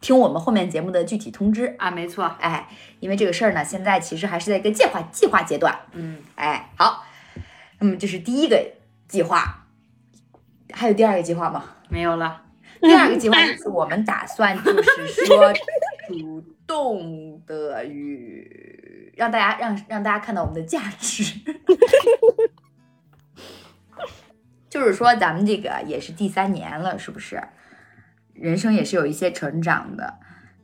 [0.00, 1.74] 听我们后面节目的具体通知。
[1.78, 2.24] 啊，没错。
[2.40, 2.68] 哎，
[3.00, 5.78] 因为这个事儿呢，现在其实还是在一个计划计划阶段。
[5.92, 7.04] 嗯，哎，好，
[7.78, 8.72] 那么这是第一个
[9.08, 9.66] 计划，
[10.72, 11.64] 还有第二个计划吗？
[11.88, 12.42] 没有了。
[12.80, 15.52] 第二个计划就是我们打算就是说
[16.08, 21.38] 主动的与让大家让让大家看到我们的价值，
[24.70, 27.42] 就是说咱们这个也是第三年了，是不是？
[28.40, 30.14] 人生也是有一些成长的。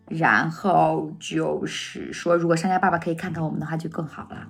[0.09, 4.47] 然后就是说，如果商家爸爸可以看看我们的话，就更好了。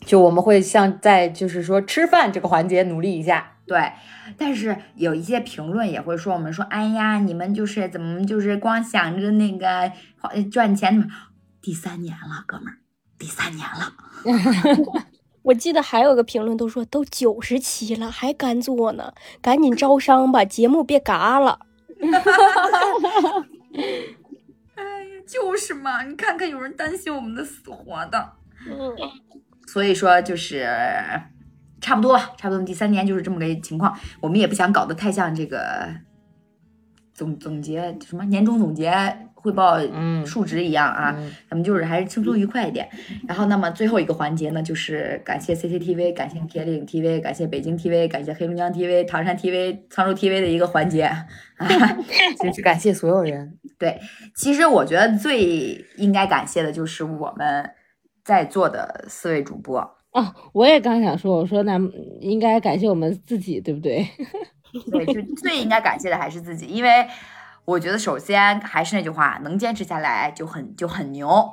[0.00, 3.58] 就我们会像在就是说吃饭这个环节努力一下。
[3.66, 3.92] 对，
[4.38, 11.08] 但是有一些评论也会说我们说，哎呀，你们就是怎么就是光想着那个花赚钱？
[11.60, 12.78] 第三年了，哥们儿，
[13.18, 13.92] 第三年了。
[15.42, 21.60] 我记得还有个评论都说都九十期了还敢做呢，赶紧招商吧，节目别嘎了。
[24.74, 28.32] 哎呀，就是嘛，你看看有人担心我们的死活的，
[28.66, 28.94] 嗯，
[29.66, 30.68] 所以说就是
[31.80, 33.98] 差不多吧，差不多第三年就是这么个情况。
[34.20, 35.88] 我们也不想搞得太像这个
[37.14, 38.90] 总总结什么年终总结
[39.42, 42.88] 汇报嗯数值一样啊，嗯咱们就是还是轻松愉快一点。
[43.26, 51.26] 然后，那么最后一个环节呢，就是感谢 CCTV，感谢铁岭 TV，感谢北京 TV，感谢黑龙江 TV、唐山 TV、沧州 TV 的一个环节啊。
[52.42, 53.58] 就是感谢所有人。
[53.78, 53.98] 对，
[54.34, 57.70] 其实我觉得最应该感谢的就是我们
[58.24, 59.78] 在座的四位主播。
[60.12, 61.78] 哦，我也刚想说，我说那
[62.20, 64.06] 应该感谢我们自己，对不对？
[64.90, 66.90] 对，就最应该感谢的还是自己，因为
[67.64, 71.52] 我觉得首先还是那句话，能坚持下来就很就很牛。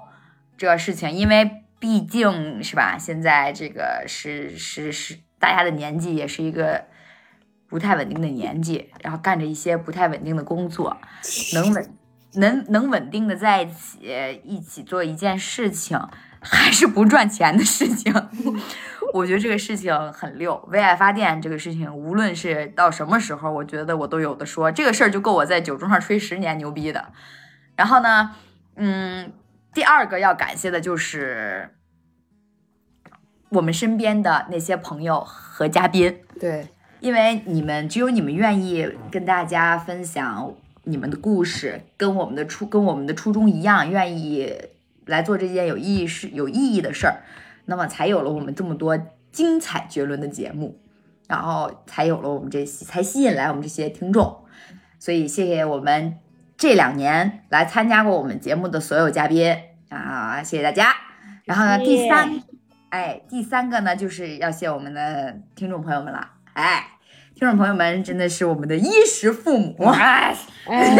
[0.57, 6.85] 这个事情，因为毕竟是吧，现在这个是是是大家的年纪也是一个
[7.67, 10.97] 不太稳定的年纪，然后干着一些不太稳定的工作，
[11.53, 11.93] 能稳
[12.33, 15.99] 能能稳定的在一起一起做一件事情，
[16.39, 18.11] 还是不赚钱的事情。
[19.13, 24.71] 我觉得这个事情很溜，为爱发电这个事情，无论是到什么时候，我觉得我都有的说。
[24.71, 27.05] 这个事儿就够我在酒桌上吹十年牛逼的。
[27.75, 28.35] 然后呢，
[28.75, 29.31] 嗯，
[29.73, 31.69] 第二个要感谢的就是
[33.49, 36.67] 我们身边的那些朋友和嘉宾，对，
[36.99, 40.53] 因为你们只有你们愿意跟大家分享
[40.83, 44.53] 你们的故事，跟我们的初跟我们的初衷一样，愿意
[45.05, 47.21] 来做这件有意义事有意义的事儿，
[47.67, 48.97] 那么才有了我们这么多
[49.31, 50.79] 精彩绝伦的节目，
[51.27, 54.45] 然后才有了我们这些才吸引来我们这些听众。
[54.97, 56.15] 所以谢谢我们
[56.57, 59.55] 这两年来参加过我们节目的所有嘉宾
[59.89, 60.95] 啊，谢谢大家。
[61.45, 62.41] 然后呢，第三，
[62.89, 66.31] 哎，第三个呢，就是要谢我们的听众朋友们了。
[66.53, 66.87] 哎，
[67.35, 69.83] 听众朋友们真的是我们的衣食父母。
[69.85, 70.97] 哎， 哎，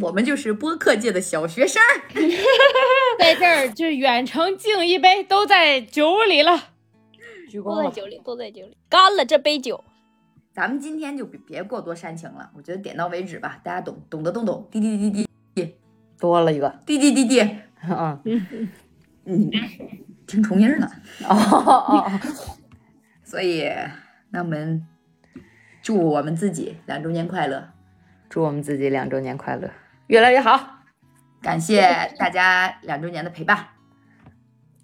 [0.00, 1.80] 我们就是播客界的小学生。
[3.18, 6.70] 在这儿就远程敬一杯，都在酒里了。
[7.48, 7.84] 鞠躬了。
[7.84, 9.84] 都在酒里，都在酒里，干了这杯酒。
[10.52, 14.68] 咱们今天就别别过多煽情了，我觉得点到为止吧，大家懂懂得都懂。
[14.70, 15.74] 滴滴滴滴滴
[16.18, 17.40] 多了一个，滴滴滴滴，
[17.82, 18.20] 嗯，
[19.24, 19.50] 嗯，
[20.26, 20.88] 听重音呢。
[21.28, 22.20] 哦哦哦，
[23.22, 23.68] 所以，
[24.30, 24.86] 那我们
[25.82, 27.70] 祝我们自己两周年快乐，
[28.28, 29.70] 祝我们自己两周年快乐，
[30.06, 30.80] 越来越好。
[31.40, 33.68] 感谢大家两周年的陪伴。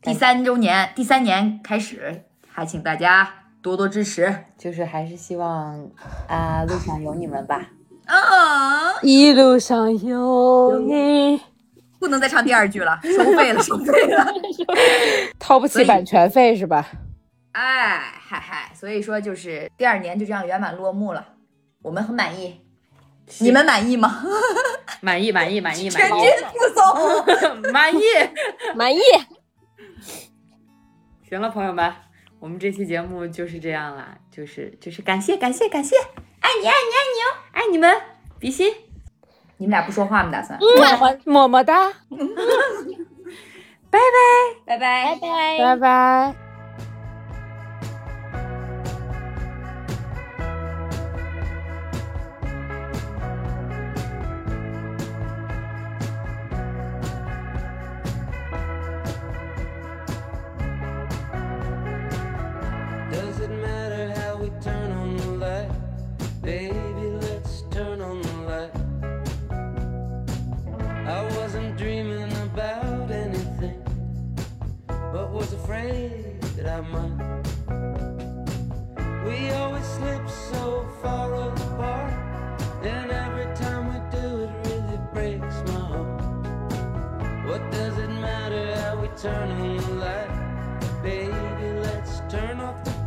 [0.03, 4.45] 第三周年，第三年开始，还请大家多多支持。
[4.57, 5.91] 就是还是希望
[6.29, 7.69] 啊，路上有你们吧。
[8.07, 11.41] 啊，一路上有你，
[11.99, 14.27] 不能再唱第二句了，收费了，收费了。
[15.39, 16.87] 掏不起版权费是吧？
[17.53, 21.27] 哎，嗨嗨，所以说就是第二年就这样圆满落幕了，
[21.83, 22.61] 我们很满意，
[23.39, 24.23] 你们满意吗？
[25.01, 26.27] 满意，满意，满意，满全军意，
[26.59, 27.71] 覆诵。
[27.73, 28.01] 满意。
[28.75, 29.01] 满意。
[31.29, 31.93] 行了，朋友们，
[32.41, 35.97] 我们这期节目就是这样啦，就是就是感谢感谢感谢，
[36.41, 38.01] 爱你爱你爱你哦，爱你们，
[38.39, 38.75] 比心，
[39.59, 40.31] 你们俩不说话吗？
[40.33, 40.59] 打算？
[40.61, 41.89] 么么么么哒，
[43.91, 44.67] 拜拜。
[44.67, 45.19] 拜拜。
[45.59, 46.50] 拜拜。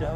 [0.03, 0.11] Every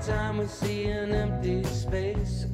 [0.00, 2.46] time we see an empty space,